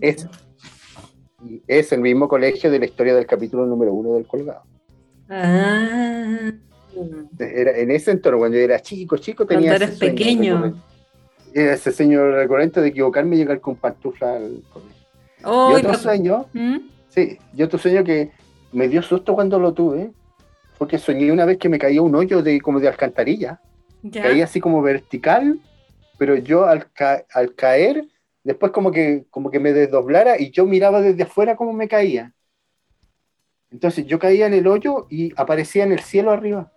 Es, 0.00 0.26
y 1.44 1.62
es 1.66 1.92
el 1.92 2.00
mismo 2.00 2.28
colegio 2.28 2.70
de 2.70 2.78
la 2.78 2.86
historia 2.86 3.14
del 3.14 3.26
capítulo 3.26 3.66
número 3.66 3.92
uno 3.92 4.14
del 4.14 4.26
Colgado. 4.26 4.62
Ah. 5.28 6.52
Era, 7.38 7.78
en 7.78 7.90
ese 7.90 8.12
entorno, 8.12 8.38
cuando 8.38 8.56
yo 8.56 8.64
era 8.64 8.80
chico, 8.80 9.16
chico, 9.16 9.46
Cuando 9.46 9.62
tenía 9.62 9.76
eras 9.76 9.90
ese 9.90 9.98
sueño 9.98 10.14
pequeño. 10.14 10.82
Era 11.54 11.74
ese 11.74 11.92
sueño 11.92 12.30
recurrente 12.30 12.80
de 12.80 12.88
equivocarme 12.88 13.36
y 13.36 13.40
llegar 13.40 13.60
con 13.60 13.76
pantufla 13.76 14.36
al 14.36 14.62
colegio. 14.72 15.02
Oh, 15.44 15.70
y 15.70 15.74
y 15.74 15.76
otro 15.76 15.94
sueño, 15.94 16.46
¿Mm? 16.52 16.76
sí, 17.08 17.38
y 17.54 17.62
otro 17.62 17.78
sueño 17.78 18.04
que 18.04 18.30
me 18.72 18.88
dio 18.88 19.02
susto 19.02 19.34
cuando 19.34 19.58
lo 19.58 19.72
tuve, 19.74 20.12
fue 20.78 20.86
que 20.86 20.98
soñé 20.98 21.32
una 21.32 21.44
vez 21.44 21.58
que 21.58 21.68
me 21.68 21.78
caía 21.78 22.00
un 22.00 22.14
hoyo 22.14 22.42
de 22.42 22.60
como 22.60 22.78
de 22.78 22.88
alcantarilla. 22.88 23.60
¿Ya? 24.02 24.22
caía 24.22 24.44
así 24.44 24.60
como 24.60 24.82
vertical, 24.82 25.60
pero 26.18 26.36
yo 26.36 26.66
al, 26.66 26.90
ca- 26.92 27.24
al 27.32 27.54
caer, 27.54 28.04
después 28.44 28.72
como 28.72 28.90
que, 28.90 29.24
como 29.30 29.50
que 29.50 29.60
me 29.60 29.72
desdoblara 29.72 30.40
y 30.40 30.50
yo 30.50 30.66
miraba 30.66 31.00
desde 31.00 31.22
afuera 31.22 31.56
cómo 31.56 31.72
me 31.72 31.88
caía. 31.88 32.32
Entonces 33.70 34.04
yo 34.06 34.18
caía 34.18 34.46
en 34.46 34.54
el 34.54 34.66
hoyo 34.66 35.06
y 35.08 35.32
aparecía 35.36 35.84
en 35.84 35.92
el 35.92 36.00
cielo 36.00 36.30
arriba. 36.30 36.70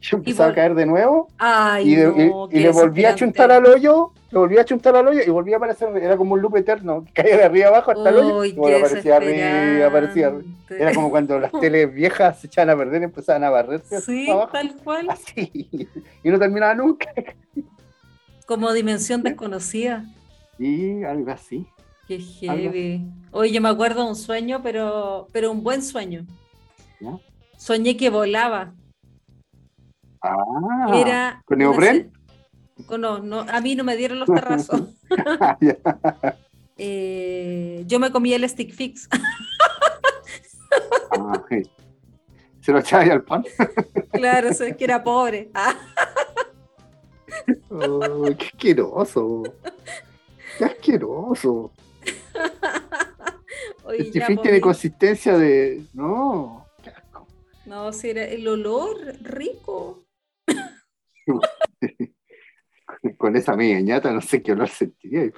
Yo 0.00 0.18
empezaba 0.18 0.50
a 0.50 0.54
caer 0.54 0.74
de 0.76 0.86
nuevo 0.86 1.26
Ay, 1.38 1.90
y, 1.90 1.94
de- 1.96 2.02
y- 2.04 2.28
no, 2.30 2.46
y 2.46 2.50
qué 2.50 2.60
le 2.60 2.70
volví 2.70 3.04
a 3.04 3.14
chuntar 3.16 3.50
al 3.50 3.66
hoyo, 3.66 4.12
le 4.30 4.38
volví 4.38 4.58
a 4.58 4.64
chuntar 4.64 4.94
al 4.96 5.08
hoyo 5.08 5.20
y 5.26 5.30
volví 5.30 5.54
a 5.54 5.56
aparecer, 5.56 5.88
era 5.96 6.16
como 6.16 6.34
un 6.34 6.42
loop 6.42 6.56
eterno, 6.56 7.04
caía 7.14 7.36
de 7.38 7.44
arriba 7.44 7.68
abajo 7.68 7.92
hasta 7.92 8.08
el 8.10 8.16
hoyo 8.16 8.38
Uy, 8.38 8.48
y 8.48 8.54
qué 8.54 8.76
aparecía 8.76 9.16
arriba, 9.16 9.86
aparecía 9.86 10.26
arriba. 10.28 10.42
Era 10.70 10.94
como 10.94 11.10
cuando 11.10 11.38
las 11.38 11.50
teles 11.60 11.92
viejas 11.92 12.40
se 12.40 12.46
echaban 12.48 12.70
a 12.70 12.76
perder 12.76 13.00
y 13.02 13.04
empezaban 13.06 13.44
a 13.44 13.50
barrerse 13.50 14.00
Sí, 14.02 14.30
abajo, 14.30 14.52
tal 14.52 14.76
cual. 14.84 15.08
así, 15.10 15.68
y 16.22 16.28
no 16.30 16.38
terminaba 16.38 16.74
nunca. 16.74 17.10
Como 18.46 18.72
dimensión 18.72 19.22
desconocida. 19.22 20.04
Y 20.58 21.02
algo 21.04 21.30
así. 21.30 21.66
Qué 22.06 22.18
heavy. 22.18 23.06
Oye, 23.30 23.52
yo 23.52 23.60
me 23.60 23.68
acuerdo 23.68 24.02
de 24.04 24.08
un 24.10 24.16
sueño, 24.16 24.60
pero, 24.62 25.28
pero 25.32 25.50
un 25.52 25.62
buen 25.62 25.82
sueño. 25.82 26.26
¿Ya? 27.00 27.18
Soñé 27.58 27.96
que 27.96 28.08
volaba. 28.10 28.74
Ah, 30.22 30.90
Era 30.94 31.42
¿con 31.44 31.58
neopren? 31.58 32.10
No, 32.98 33.18
no, 33.18 33.40
a 33.40 33.60
mí 33.60 33.74
no 33.74 33.84
me 33.84 33.96
dieron 33.96 34.20
los 34.20 34.28
terrazos. 34.28 34.82
Eh, 36.80 37.82
yo 37.88 37.98
me 37.98 38.12
comí 38.12 38.32
el 38.32 38.48
stick 38.48 38.72
fix. 38.72 39.08
Ah, 41.10 41.42
sí. 41.48 41.62
Se 42.60 42.70
lo 42.70 42.78
echaba 42.78 43.02
ahí 43.02 43.10
al 43.10 43.24
pan. 43.24 43.44
claro, 44.12 44.48
es 44.50 44.58
que 44.76 44.84
era 44.84 45.02
pobre. 45.02 45.50
Oh, 47.68 48.26
qué 48.38 48.46
asqueroso. 48.46 49.42
Qué 50.56 50.64
asqueroso. 50.66 51.72
oye, 53.82 54.04
y 54.04 54.18
Este 54.18 54.20
pues, 54.20 54.42
tiene 54.42 54.60
consistencia 54.60 55.36
de. 55.36 55.82
No, 55.94 56.66
qué 56.82 56.90
asco. 56.90 57.26
No, 57.66 57.92
si 57.92 58.10
era 58.10 58.24
el 58.24 58.46
olor 58.46 58.98
rico. 59.22 60.04
Con 63.18 63.36
esa 63.36 63.54
media 63.56 63.80
ñata 63.80 64.12
no 64.12 64.20
sé 64.20 64.42
qué 64.42 64.52
olor 64.52 64.68
sentiría. 64.68 65.30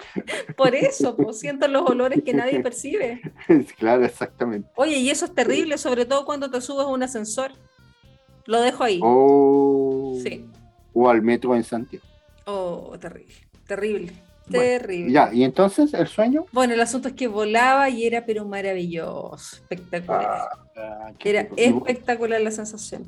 Por 0.57 0.75
eso, 0.75 1.17
pues 1.17 1.39
siento 1.39 1.69
los 1.69 1.83
olores 1.89 2.23
que 2.25 2.33
nadie 2.35 2.61
percibe. 2.61 3.21
claro, 3.79 4.05
exactamente. 4.05 4.69
Oye, 4.77 4.97
y 4.97 5.11
eso 5.11 5.25
es 5.27 5.35
terrible, 5.35 5.79
sobre 5.79 6.07
todo 6.07 6.25
cuando 6.25 6.51
te 6.51 6.61
subes 6.61 6.87
a 6.87 6.89
un 6.89 7.03
ascensor. 7.03 7.53
Lo 8.47 8.61
dejo 8.63 8.85
ahí. 8.85 9.01
O, 9.03 10.19
Sí. 10.23 10.47
o 10.93 11.09
al 11.09 11.23
metro 11.23 11.55
en 11.55 11.63
Santiago. 11.65 12.05
Oh, 12.47 12.97
terrible, 12.99 13.35
terrible, 13.67 14.13
Bueno, 14.49 14.65
terrible. 14.65 15.13
Ya, 15.13 15.33
y 15.33 15.45
entonces 15.45 15.95
el 15.95 16.09
sueño. 16.09 16.47
Bueno, 16.51 16.75
el 16.75 16.81
asunto 16.81 17.09
es 17.09 17.15
que 17.15 17.29
volaba 17.29 17.89
y 17.91 18.07
era 18.07 18.25
pero 18.27 18.45
maravilloso, 18.45 19.57
espectacular. 19.57 20.49
Ah, 20.77 21.13
Era 21.23 21.47
espectacular 21.57 22.41
la 22.41 22.51
sensación. 22.51 23.05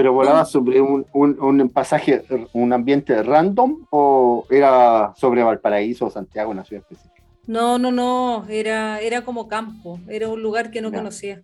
¿Pero 0.00 0.14
volaba 0.14 0.46
sobre 0.46 0.80
un, 0.80 1.04
un, 1.12 1.38
un 1.38 1.68
pasaje, 1.68 2.24
un 2.54 2.72
ambiente 2.72 3.22
random 3.22 3.84
o 3.90 4.46
era 4.48 5.12
sobre 5.14 5.42
Valparaíso 5.42 6.06
o 6.06 6.10
Santiago, 6.10 6.50
una 6.50 6.64
ciudad 6.64 6.82
específica? 6.88 7.22
No, 7.46 7.78
no, 7.78 7.92
no, 7.92 8.46
era, 8.48 8.98
era 9.00 9.26
como 9.26 9.46
campo, 9.46 10.00
era 10.08 10.28
un 10.28 10.40
lugar 10.42 10.70
que 10.70 10.80
no 10.80 10.90
conocía. 10.90 11.42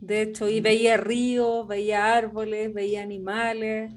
De 0.00 0.22
hecho, 0.22 0.48
y 0.48 0.60
veía 0.60 0.96
ríos, 0.96 1.68
veía 1.68 2.16
árboles, 2.16 2.74
veía 2.74 3.00
animales. 3.00 3.92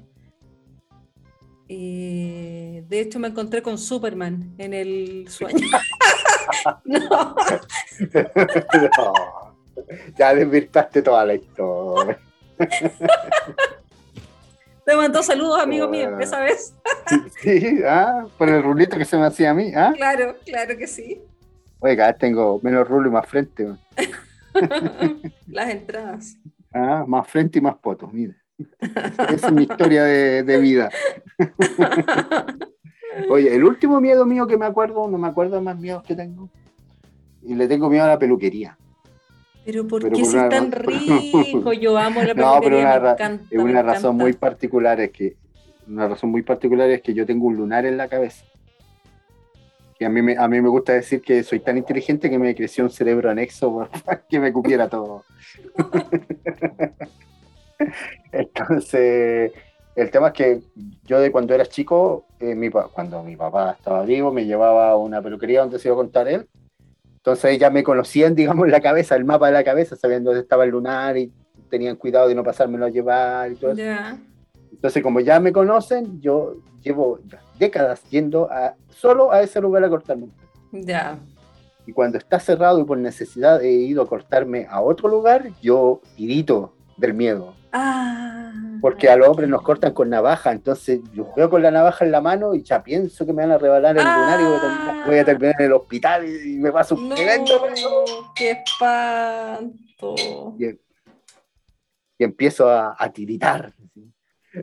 Y 1.66 2.82
de 2.82 3.00
hecho, 3.00 3.18
me 3.18 3.26
encontré 3.26 3.62
con 3.62 3.78
Superman 3.78 4.54
en 4.58 4.74
el 4.74 5.26
sueño. 5.28 5.66
no, 6.84 7.34
No, 8.96 9.12
ya 10.16 10.34
desvirtaste 10.36 11.02
toda 11.02 11.24
la 11.24 11.34
historia. 11.34 12.16
te 14.88 14.96
mandó 14.96 15.22
saludos, 15.22 15.60
amigo 15.60 15.86
mío, 15.86 16.18
esa 16.18 16.40
vez. 16.40 16.74
Sí, 17.42 17.80
ah, 17.86 18.26
por 18.38 18.48
el 18.48 18.62
rulito 18.62 18.96
que 18.96 19.04
se 19.04 19.18
me 19.18 19.26
hacía 19.26 19.50
a 19.50 19.54
mí. 19.54 19.70
¿ah? 19.76 19.92
Claro, 19.94 20.36
claro 20.46 20.78
que 20.78 20.86
sí. 20.86 21.20
Oye, 21.80 21.94
cada 21.94 22.12
vez 22.12 22.18
tengo 22.18 22.58
menos 22.62 22.88
rulo 22.88 23.08
y 23.08 23.12
más 23.12 23.26
frente. 23.26 23.68
Las 25.46 25.68
entradas. 25.68 26.38
Ah, 26.72 27.04
más 27.06 27.28
frente 27.28 27.58
y 27.58 27.62
más 27.62 27.76
potos, 27.76 28.10
mira. 28.14 28.34
Esa 29.28 29.48
es 29.48 29.52
mi 29.52 29.64
historia 29.64 30.04
de, 30.04 30.42
de 30.42 30.58
vida. 30.58 30.88
Oye, 33.28 33.54
el 33.54 33.64
último 33.64 34.00
miedo 34.00 34.24
mío 34.24 34.46
que 34.46 34.56
me 34.56 34.64
acuerdo, 34.64 35.06
no 35.06 35.18
me 35.18 35.28
acuerdo 35.28 35.60
más 35.60 35.78
miedos 35.78 36.02
que 36.02 36.14
tengo. 36.14 36.48
Y 37.42 37.54
le 37.54 37.68
tengo 37.68 37.90
miedo 37.90 38.04
a 38.04 38.08
la 38.08 38.18
peluquería. 38.18 38.78
Pero 39.68 39.86
¿por 39.86 40.00
Pero 40.00 40.16
qué 40.16 40.22
por 40.22 40.30
si 40.30 40.36
es 40.38 40.42
una 40.42 40.48
tan 40.48 40.72
rico? 41.52 41.74
Yo 41.74 41.98
amo 41.98 42.22
la 42.22 42.32
No, 42.32 42.58
pero 42.58 42.78
una, 42.78 43.00
me 43.00 43.10
encanta, 43.10 43.44
es 43.50 43.58
una 43.58 43.72
me 43.74 43.82
razón 43.82 44.16
muy 44.16 44.32
particular, 44.32 44.98
es 44.98 45.10
que 45.10 45.36
una 45.86 46.08
razón 46.08 46.30
muy 46.30 46.40
particular 46.40 46.88
es 46.88 47.02
que 47.02 47.12
yo 47.12 47.26
tengo 47.26 47.48
un 47.48 47.56
lunar 47.56 47.84
en 47.84 47.98
la 47.98 48.08
cabeza. 48.08 48.46
Y 49.98 50.06
a 50.06 50.08
mí 50.08 50.22
me, 50.22 50.38
a 50.38 50.48
mí 50.48 50.62
me 50.62 50.70
gusta 50.70 50.94
decir 50.94 51.20
que 51.20 51.42
soy 51.42 51.60
tan 51.60 51.76
inteligente 51.76 52.30
que 52.30 52.38
me 52.38 52.54
creció 52.54 52.84
un 52.84 52.88
cerebro 52.88 53.28
anexo 53.28 53.86
para 54.06 54.22
que 54.22 54.40
me 54.40 54.54
cupiera 54.54 54.88
todo. 54.88 55.24
Entonces, 58.32 59.52
el 59.94 60.10
tema 60.10 60.28
es 60.28 60.32
que 60.32 60.60
yo 61.04 61.20
de 61.20 61.30
cuando 61.30 61.54
era 61.54 61.66
chico, 61.66 62.24
eh, 62.40 62.54
mi 62.54 62.70
cuando 62.70 63.22
mi 63.22 63.36
papá 63.36 63.76
estaba 63.78 64.02
vivo, 64.06 64.32
me 64.32 64.46
llevaba 64.46 64.92
a 64.92 64.96
una 64.96 65.20
peluquería 65.20 65.60
donde 65.60 65.78
se 65.78 65.88
iba 65.88 65.94
a 65.94 65.98
contar 65.98 66.26
él. 66.26 66.48
Entonces 67.18 67.58
ya 67.58 67.70
me 67.70 67.82
conocían, 67.82 68.34
digamos, 68.36 68.68
la 68.68 68.80
cabeza, 68.80 69.16
el 69.16 69.24
mapa 69.24 69.46
de 69.46 69.52
la 69.52 69.64
cabeza, 69.64 69.96
sabiendo 69.96 70.30
dónde 70.30 70.42
estaba 70.42 70.64
el 70.64 70.70
lunar 70.70 71.16
y 71.16 71.32
tenían 71.68 71.96
cuidado 71.96 72.28
de 72.28 72.34
no 72.34 72.42
pasármelo 72.42 72.86
a 72.86 72.90
llevar 72.90 73.52
y 73.52 73.56
todo 73.56 73.72
eso. 73.72 73.82
Entonces, 74.72 75.02
como 75.02 75.20
ya 75.20 75.40
me 75.40 75.52
conocen, 75.52 76.20
yo 76.20 76.56
llevo 76.82 77.20
décadas 77.58 78.02
yendo 78.10 78.50
a, 78.50 78.74
solo 78.90 79.32
a 79.32 79.42
ese 79.42 79.60
lugar 79.60 79.84
a 79.84 79.88
cortarme. 79.88 80.28
Ya. 80.72 81.18
Y 81.86 81.92
cuando 81.92 82.18
está 82.18 82.38
cerrado 82.38 82.80
y 82.80 82.84
por 82.84 82.98
necesidad 82.98 83.62
he 83.62 83.72
ido 83.72 84.02
a 84.02 84.06
cortarme 84.06 84.66
a 84.70 84.80
otro 84.80 85.08
lugar, 85.08 85.50
yo 85.60 86.00
tirito 86.16 86.74
del 86.98 87.14
miedo. 87.14 87.54
Ah. 87.72 88.52
Porque 88.80 89.08
a 89.08 89.16
los 89.16 89.28
hombres 89.28 89.48
nos 89.48 89.62
cortan 89.62 89.92
con 89.92 90.10
navaja, 90.10 90.52
entonces 90.52 91.00
yo 91.12 91.28
veo 91.36 91.50
con 91.50 91.62
la 91.62 91.70
navaja 91.70 92.04
en 92.04 92.12
la 92.12 92.20
mano 92.20 92.54
y 92.54 92.62
ya 92.62 92.82
pienso 92.82 93.26
que 93.26 93.32
me 93.32 93.42
van 93.42 93.52
a 93.52 93.58
rebalar 93.58 93.96
el 93.96 94.04
lunar 94.04 94.40
y 94.40 94.44
voy 94.44 94.54
a 94.54 94.60
terminar, 94.60 95.06
voy 95.06 95.18
a 95.18 95.24
terminar 95.24 95.54
en 95.58 95.66
el 95.66 95.72
hospital 95.72 96.28
y, 96.28 96.58
me 96.58 96.70
paso 96.70 96.94
un 96.94 97.08
No, 97.08 97.14
qué 98.34 98.50
espanto. 98.52 100.14
y, 100.58 100.66
y 102.18 102.24
empiezo 102.24 102.68
a, 102.68 102.94
a 102.98 103.12
tiritar. 103.12 103.72
¿sí? 103.94 104.12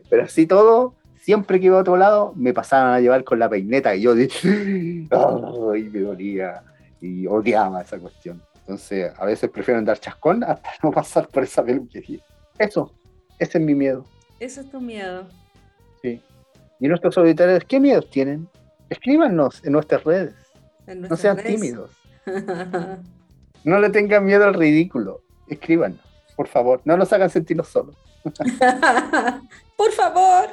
Pero 0.09 0.23
así 0.23 0.47
todo, 0.47 0.95
siempre 1.25 1.59
que 1.59 1.65
iba 1.67 1.77
a 1.77 1.81
otro 1.81 1.97
lado, 1.97 2.33
me 2.35 2.53
pasaban 2.53 2.93
a 2.93 2.99
llevar 2.99 3.23
con 3.23 3.39
la 3.39 3.49
peineta 3.49 3.95
y 3.95 4.01
yo 4.01 4.15
dije, 4.15 4.47
¡ay, 5.11 5.83
me 5.83 5.99
dolía! 5.99 6.63
Y 7.01 7.27
odiaba 7.27 7.81
esa 7.81 7.99
cuestión. 7.99 8.41
Entonces, 8.65 9.13
a 9.17 9.25
veces 9.25 9.49
prefiero 9.49 9.77
andar 9.77 9.99
chascón 9.99 10.43
hasta 10.47 10.69
no 10.83 10.91
pasar 10.91 11.27
por 11.27 11.43
esa 11.43 11.63
peluquería. 11.63 12.19
Eso, 12.57 12.91
ese 13.39 13.57
es 13.59 13.63
mi 13.63 13.75
miedo. 13.75 14.05
Ese 14.39 14.61
es 14.61 14.69
tu 14.69 14.81
miedo. 14.81 15.27
Sí. 16.01 16.21
Y 16.79 16.87
nuestros 16.87 17.17
auditores, 17.17 17.63
¿qué 17.63 17.79
miedos 17.79 18.09
tienen? 18.09 18.47
Escríbanos 18.89 19.63
en 19.63 19.71
nuestras 19.73 20.03
redes. 20.03 20.33
En 20.87 21.01
No 21.01 21.15
sean 21.15 21.37
redes. 21.37 21.55
tímidos. 21.55 21.91
No 23.63 23.79
le 23.79 23.89
tengan 23.89 24.23
miedo 24.23 24.45
al 24.45 24.53
ridículo. 24.53 25.21
Escríbanos, 25.47 25.99
por 26.35 26.47
favor. 26.47 26.81
No 26.85 26.95
nos 26.97 27.11
hagan 27.13 27.31
sentirnos 27.31 27.67
solos. 27.67 27.95
Por 29.75 29.91
favor. 29.91 30.49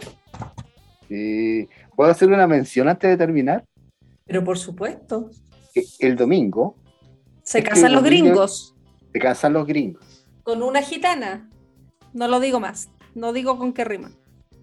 Sí. 1.08 1.68
¿Puedo 1.94 2.10
hacer 2.10 2.28
una 2.28 2.46
mención 2.46 2.88
antes 2.88 3.10
de 3.10 3.16
terminar? 3.18 3.64
Pero 4.24 4.42
por 4.42 4.56
supuesto. 4.58 5.28
El 5.98 6.16
domingo 6.16 6.76
Se 7.42 7.62
casan 7.62 7.92
los 7.92 8.02
gringos 8.02 8.72
se 9.12 9.18
casan 9.18 9.52
los 9.52 9.66
gringos. 9.66 10.26
con 10.42 10.62
una 10.62 10.82
gitana. 10.82 11.48
No 12.12 12.28
lo 12.28 12.40
digo 12.40 12.60
más. 12.60 12.90
No 13.14 13.32
digo 13.32 13.58
con 13.58 13.72
qué 13.72 13.84
rima. 13.84 14.10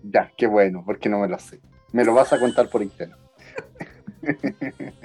Ya, 0.04 0.32
qué 0.38 0.48
bueno, 0.48 0.84
porque 0.86 1.08
no 1.10 1.20
me 1.20 1.28
lo 1.28 1.40
sé. 1.40 1.60
Me 1.94 2.04
lo 2.04 2.14
vas 2.14 2.34
a 2.34 2.40
contar 2.40 2.70
por 2.70 2.82
internet. 2.82 3.18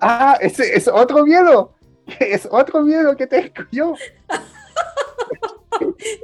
ah, 0.00 0.36
ese 0.40 0.76
es 0.76 0.88
otro 0.88 1.24
miedo. 1.24 1.74
Es 2.18 2.48
otro 2.50 2.82
miedo 2.82 3.16
que 3.16 3.26
tengo 3.26 3.64
yo. 3.70 3.94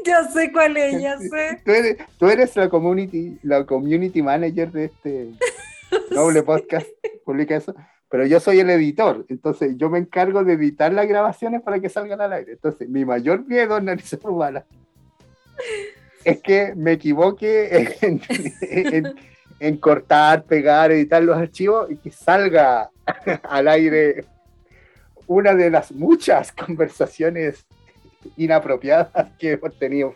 Ya 0.04 0.24
sé 0.24 0.52
cuál 0.52 0.76
es, 0.76 1.00
ya 1.00 1.18
sé. 1.18 1.62
Tú 1.64 1.70
eres, 1.72 1.96
tú 2.18 2.26
eres 2.28 2.56
la 2.56 2.68
community, 2.68 3.38
la 3.42 3.64
community 3.64 4.22
manager 4.22 4.70
de 4.70 4.84
este 4.84 5.30
noble 6.10 6.42
podcast, 6.42 6.86
publica 7.24 7.56
eso. 7.56 7.74
Pero 8.10 8.24
yo 8.26 8.40
soy 8.40 8.60
el 8.60 8.70
editor, 8.70 9.26
entonces 9.28 9.76
yo 9.76 9.90
me 9.90 9.98
encargo 9.98 10.42
de 10.42 10.54
editar 10.54 10.92
las 10.92 11.06
grabaciones 11.06 11.60
para 11.62 11.78
que 11.78 11.88
salgan 11.88 12.20
al 12.20 12.32
aire. 12.32 12.52
Entonces, 12.52 12.88
mi 12.88 13.04
mayor 13.04 13.46
miedo 13.46 13.76
en 13.76 13.84
narices 13.84 14.18
urbanas 14.22 14.64
es 16.24 16.40
que 16.40 16.74
me 16.74 16.92
equivoque 16.92 17.88
en, 19.60 19.76
cortar, 19.76 20.44
pegar, 20.44 20.90
editar 20.92 21.22
los 21.22 21.36
archivos 21.36 21.90
y 21.90 21.96
que 21.96 22.10
salga 22.10 22.90
al 23.42 23.68
aire 23.68 24.24
una 25.26 25.54
de 25.54 25.70
las 25.70 25.92
muchas 25.92 26.52
conversaciones 26.52 27.66
inapropiadas 28.36 29.08
que 29.38 29.52
hemos 29.52 29.78
tenido. 29.78 30.14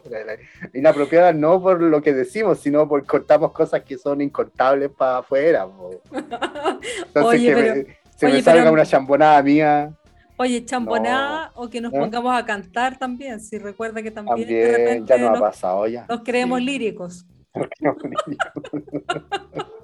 Inapropiadas 0.74 1.34
no 1.34 1.60
por 1.62 1.80
lo 1.80 2.02
que 2.02 2.12
decimos, 2.12 2.60
sino 2.60 2.88
porque 2.88 3.06
cortamos 3.06 3.52
cosas 3.52 3.82
que 3.82 3.96
son 3.98 4.20
incortables 4.20 4.90
para 4.90 5.18
afuera. 5.18 5.66
po. 5.66 6.00
Entonces, 6.12 7.40
Oye, 7.40 7.48
que 7.48 7.54
pero- 7.54 7.74
me- 7.74 7.96
se 8.16 8.26
oye, 8.26 8.34
me 8.36 8.42
salga 8.42 8.62
pero- 8.62 8.72
una 8.74 8.86
chambonada 8.86 9.42
mía. 9.42 9.92
Oye, 10.38 10.64
champonada 10.64 11.52
o 11.54 11.68
que 11.68 11.80
nos 11.80 11.92
¿Eh? 11.92 11.98
pongamos 11.98 12.34
a 12.36 12.44
cantar 12.44 12.98
también. 12.98 13.38
Si 13.38 13.58
recuerda 13.58 14.02
que 14.02 14.10
también, 14.10 14.48
de 14.48 14.54
También 14.62 14.72
repente 14.72 15.08
ya 15.08 15.18
nos 15.18 15.28
ha 15.28 15.32
nos, 15.32 15.40
pasado 15.40 15.86
ya. 15.86 16.06
nos 16.08 16.22
creemos 16.22 16.58
Sí. 16.58 16.64
líricos. 16.64 17.26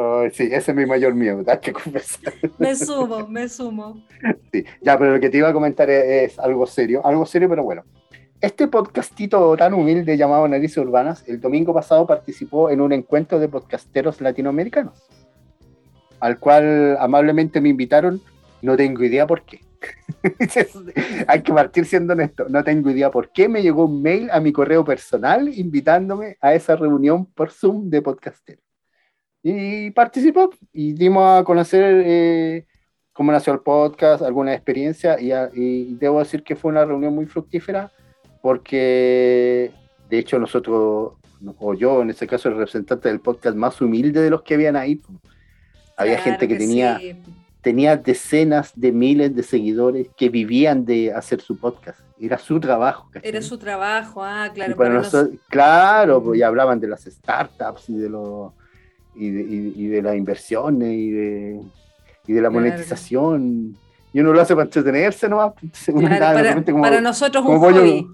Ay, 0.00 0.30
sí, 0.30 0.44
ese 0.44 0.70
es 0.70 0.76
mi 0.76 0.86
mayor 0.86 1.14
miedo, 1.14 1.42
que 1.60 1.72
confesar. 1.72 2.32
Me 2.58 2.76
sumo, 2.76 3.26
me 3.26 3.48
sumo. 3.48 4.00
Sí. 4.52 4.64
Ya, 4.80 4.96
pero 4.96 5.14
lo 5.14 5.20
que 5.20 5.28
te 5.28 5.38
iba 5.38 5.48
a 5.48 5.52
comentar 5.52 5.90
es, 5.90 6.32
es 6.32 6.38
algo 6.38 6.66
serio, 6.66 7.04
algo 7.04 7.26
serio, 7.26 7.48
pero 7.48 7.64
bueno. 7.64 7.82
Este 8.40 8.68
podcastito 8.68 9.56
tan 9.56 9.74
humilde 9.74 10.16
llamado 10.16 10.46
Narices 10.46 10.78
Urbanas, 10.78 11.24
el 11.26 11.40
domingo 11.40 11.74
pasado 11.74 12.06
participó 12.06 12.70
en 12.70 12.80
un 12.80 12.92
encuentro 12.92 13.40
de 13.40 13.48
podcasteros 13.48 14.20
latinoamericanos, 14.20 15.02
al 16.20 16.38
cual 16.38 16.96
amablemente 17.00 17.60
me 17.60 17.70
invitaron, 17.70 18.22
no 18.62 18.76
tengo 18.76 19.02
idea 19.02 19.26
por 19.26 19.42
qué. 19.42 19.60
Hay 21.26 21.42
que 21.42 21.52
partir 21.52 21.84
siendo 21.84 22.12
honesto, 22.12 22.46
no 22.48 22.62
tengo 22.62 22.90
idea 22.90 23.10
por 23.10 23.32
qué 23.32 23.48
me 23.48 23.62
llegó 23.62 23.86
un 23.86 24.00
mail 24.00 24.30
a 24.30 24.38
mi 24.38 24.52
correo 24.52 24.84
personal 24.84 25.48
invitándome 25.48 26.36
a 26.40 26.54
esa 26.54 26.76
reunión 26.76 27.26
por 27.26 27.50
Zoom 27.50 27.90
de 27.90 28.02
podcasteros. 28.02 28.67
Y 29.42 29.90
participó 29.92 30.50
y 30.72 30.92
dimos 30.92 31.40
a 31.40 31.44
conocer 31.44 32.02
eh, 32.04 32.66
cómo 33.12 33.32
nació 33.32 33.52
el 33.52 33.60
podcast, 33.60 34.22
alguna 34.22 34.52
experiencia, 34.54 35.20
y, 35.20 35.32
a- 35.32 35.50
y 35.54 35.94
debo 35.94 36.18
decir 36.18 36.42
que 36.42 36.56
fue 36.56 36.70
una 36.70 36.84
reunión 36.84 37.14
muy 37.14 37.26
fructífera, 37.26 37.90
porque 38.42 39.70
de 40.10 40.18
hecho 40.18 40.38
nosotros, 40.38 41.12
o 41.58 41.74
yo 41.74 42.02
en 42.02 42.10
este 42.10 42.26
caso, 42.26 42.48
el 42.48 42.56
representante 42.56 43.08
del 43.08 43.20
podcast 43.20 43.56
más 43.56 43.80
humilde 43.80 44.20
de 44.20 44.30
los 44.30 44.42
que 44.42 44.54
habían 44.54 44.76
ahí, 44.76 44.96
pues, 44.96 45.18
había 45.96 46.14
Claro 46.16 46.30
gente 46.30 46.48
que, 46.48 46.56
tenía, 46.56 46.98
sí. 46.98 47.16
tenía 47.60 47.96
decenas 47.96 48.72
de 48.74 48.92
miles 48.92 49.34
de 49.34 49.42
seguidores 49.42 50.08
que 50.16 50.28
vivían 50.28 50.84
de 50.84 51.12
hacer 51.12 51.40
su 51.40 51.58
podcast, 51.58 52.00
era 52.20 52.38
su 52.38 52.58
trabajo. 52.60 53.08
¿cachai? 53.12 53.28
Era 53.28 53.42
su 53.42 53.58
trabajo, 53.58 54.22
ah, 54.24 54.50
claro. 54.54 54.76
para 54.76 54.90
para 54.90 55.00
nosotros- 55.02 55.38
claro, 55.48 56.22
pues, 56.22 56.38
y 56.38 56.42
hablaban 56.42 56.80
de 56.80 56.88
las 56.88 57.02
startups 57.04 57.88
y 57.90 57.96
de 57.96 58.08
los 58.08 58.52
y 59.18 59.30
de, 59.30 59.40
y- 59.42 59.72
y 59.76 59.86
de 59.88 60.02
las 60.02 60.16
inversiones 60.16 60.88
y 60.92 61.10
de, 61.10 61.60
y 62.26 62.32
de 62.32 62.40
la 62.42 62.48
Claro. 62.48 62.64
monetización. 62.64 63.76
Y 64.12 64.20
uno 64.20 64.32
lo 64.32 64.40
hace 64.40 64.54
para 64.54 64.64
entretenerse 64.64 65.28
nomás. 65.28 65.52
Claro, 65.84 66.00
de 66.00 66.18
para, 66.18 66.42
repente 66.42 66.72
como- 66.72 66.82
para 66.84 67.00
nosotros 67.00 67.44
un 67.44 67.60
pollo- 67.60 67.80
hobby. 67.80 68.06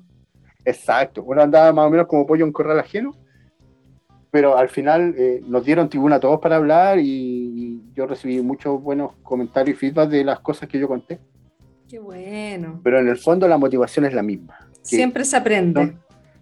Exacto, 0.65 1.23
uno 1.25 1.43
andaba 1.43 1.73
más 1.73 1.87
o 1.87 1.91
menos 1.91 2.07
como 2.07 2.27
pollo 2.27 2.45
en 2.47 2.53
corral 2.53 2.79
ajeno, 2.81 3.15
pero 4.31 4.57
al 4.57 4.69
final 4.69 5.15
eh, 5.17 5.41
nos 5.47 5.65
dieron 5.65 5.89
tribuna 5.89 6.17
a 6.17 6.21
todos 6.21 6.41
para 6.41 6.57
hablar 6.57 6.99
y, 6.99 7.83
yo 7.95 8.07
recibí 8.07 8.41
muchos 8.41 8.83
buenos 8.83 9.13
comentarios 9.23 9.77
y 9.77 9.79
feedback 9.79 10.09
de 10.09 10.25
las 10.25 10.41
cosas 10.41 10.69
que 10.69 10.79
yo 10.81 10.89
conté. 10.89 11.21
Qué 11.89 11.99
bueno. 12.01 12.81
Pero 12.83 12.99
en 12.99 13.07
el 13.09 13.17
fondo 13.19 13.47
la 13.47 13.57
motivación 13.59 14.05
es 14.07 14.15
la 14.15 14.23
misma. 14.23 14.59
Siempre 14.83 15.25
se 15.25 15.37
aprende. 15.37 15.81
son 15.81 16.01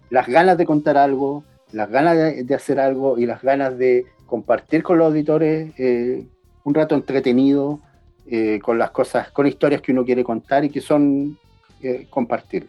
las 0.09 0.27
ganas 0.27 0.57
de 0.57 0.65
contar 0.65 0.97
algo, 0.97 1.43
las 1.71 1.89
ganas 1.91 2.17
de, 2.17 2.43
de 2.43 2.55
hacer 2.55 2.79
algo 2.79 3.17
y 3.19 3.25
las 3.27 3.41
ganas 3.43 3.77
de 3.77 4.05
compartir 4.33 4.81
con 4.81 4.97
los 4.97 5.05
auditores 5.05 5.71
eh, 5.77 6.25
un 6.63 6.73
rato 6.73 6.95
entretenido 6.95 7.79
eh, 8.25 8.57
con 8.63 8.79
las 8.79 8.89
cosas, 8.89 9.29
con 9.29 9.45
historias 9.45 9.79
que 9.79 9.91
uno 9.91 10.03
quiere 10.03 10.23
contar 10.23 10.65
y 10.65 10.71
que 10.71 10.81
son 10.81 11.37
eh, 11.83 12.07
compartir. 12.09 12.65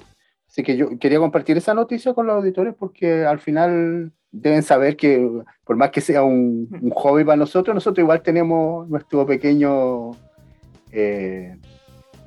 Así 0.46 0.62
que 0.62 0.76
yo 0.76 0.98
quería 0.98 1.18
compartir 1.18 1.56
esa 1.56 1.72
noticia 1.72 2.12
con 2.12 2.26
los 2.26 2.36
auditores 2.36 2.74
porque 2.78 3.24
al 3.24 3.38
final 3.38 4.12
deben 4.30 4.62
saber 4.62 4.94
que 4.94 5.26
por 5.64 5.76
más 5.76 5.88
que 5.88 6.02
sea 6.02 6.22
un, 6.22 6.68
un 6.82 6.90
hobby 6.90 7.24
para 7.24 7.36
nosotros, 7.36 7.74
nosotros 7.74 8.02
igual 8.02 8.20
tenemos 8.20 8.86
nuestro 8.86 9.24
pequeño, 9.24 10.10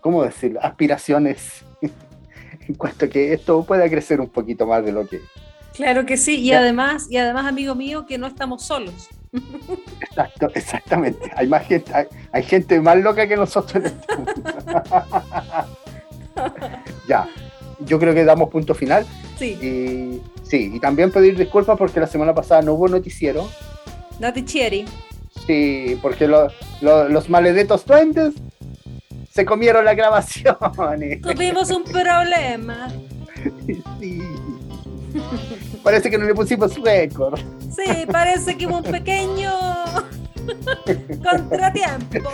¿cómo 0.01 0.23
decirlo? 0.23 0.59
Aspiraciones 0.63 1.63
en 2.67 2.73
cuanto 2.73 3.05
a 3.05 3.07
que 3.07 3.33
esto 3.33 3.63
pueda 3.63 3.88
crecer 3.88 4.19
un 4.19 4.29
poquito 4.29 4.65
más 4.65 4.83
de 4.83 4.93
lo 4.93 5.05
que 5.05 5.19
Claro 5.75 6.07
que 6.07 6.17
sí. 6.17 6.39
Y 6.39 6.47
Ya. 6.47 6.59
además, 6.59 7.05
y 7.07 7.17
además, 7.17 7.45
amigo 7.45 7.75
mío, 7.75 8.07
que 8.07 8.17
no 8.17 8.25
estamos 8.25 8.63
solos. 8.63 9.09
Exacto, 10.01 10.49
exactamente. 10.55 11.32
Hay 11.36 11.47
más 11.47 11.65
gente, 11.67 11.93
hay, 11.93 12.05
hay 12.32 12.43
gente 12.43 12.80
más 12.82 12.97
loca 12.97 13.28
que 13.28 13.36
nosotros 13.36 13.75
en 13.75 13.86
este 13.86 14.15
mundo. 14.15 14.41
ya, 17.07 17.28
yo 17.80 17.99
creo 17.99 18.13
que 18.13 18.23
damos 18.25 18.49
punto 18.49 18.73
final. 18.73 19.05
Sí. 19.38 19.51
Y 19.61 20.21
sí, 20.47 20.71
y 20.73 20.80
también 20.80 21.11
pedir 21.11 21.38
disculpas 21.38 21.78
porque 21.78 21.99
la 21.99 22.07
semana 22.07 22.34
pasada 22.34 22.61
no 22.61 22.73
hubo 22.73 22.88
noticiero. 22.88 23.49
Cherry. 24.45 24.86
Sí, 25.45 25.99
porque 26.01 26.28
lo- 26.28 26.47
lo- 26.82 27.07
los 27.09 27.30
maledetos 27.30 27.86
duendes 27.86 28.34
se 29.32 29.45
comieron 29.45 29.86
la 29.86 29.93
grabación. 29.93 30.57
Tuvimos 31.21 31.69
un 31.71 31.84
problema. 31.84 32.88
Sí. 33.99 34.19
Parece 35.88 36.09
que 36.11 36.17
no 36.17 36.25
le 36.25 36.35
pusimos 36.35 36.75
récord. 36.83 37.39
Sí, 37.73 38.05
parece 38.11 38.57
que 38.57 38.67
hubo 38.67 38.79
un 38.79 38.83
pequeño 38.83 39.53
contratiempo. 41.23 42.29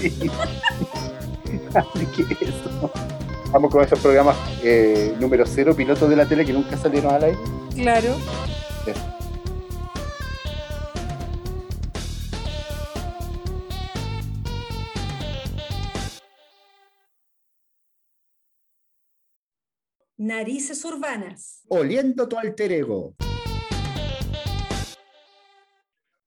Sí. 0.00 0.30
Así 1.74 2.06
que 2.06 2.44
eso. 2.46 2.90
Vamos 3.52 3.70
con 3.70 3.84
esos 3.84 3.98
programas 3.98 4.34
eh, 4.62 5.14
número 5.20 5.44
cero, 5.44 5.76
pilotos 5.76 6.08
de 6.08 6.16
la 6.16 6.24
tele 6.24 6.46
que 6.46 6.54
nunca 6.54 6.78
salieron 6.78 7.12
al 7.12 7.24
aire. 7.24 7.38
Claro. 7.74 8.16
Narices 20.26 20.84
urbanas. 20.84 21.62
Oliendo 21.68 22.26
tu 22.26 22.36
alter 22.36 22.72
ego. 22.72 23.14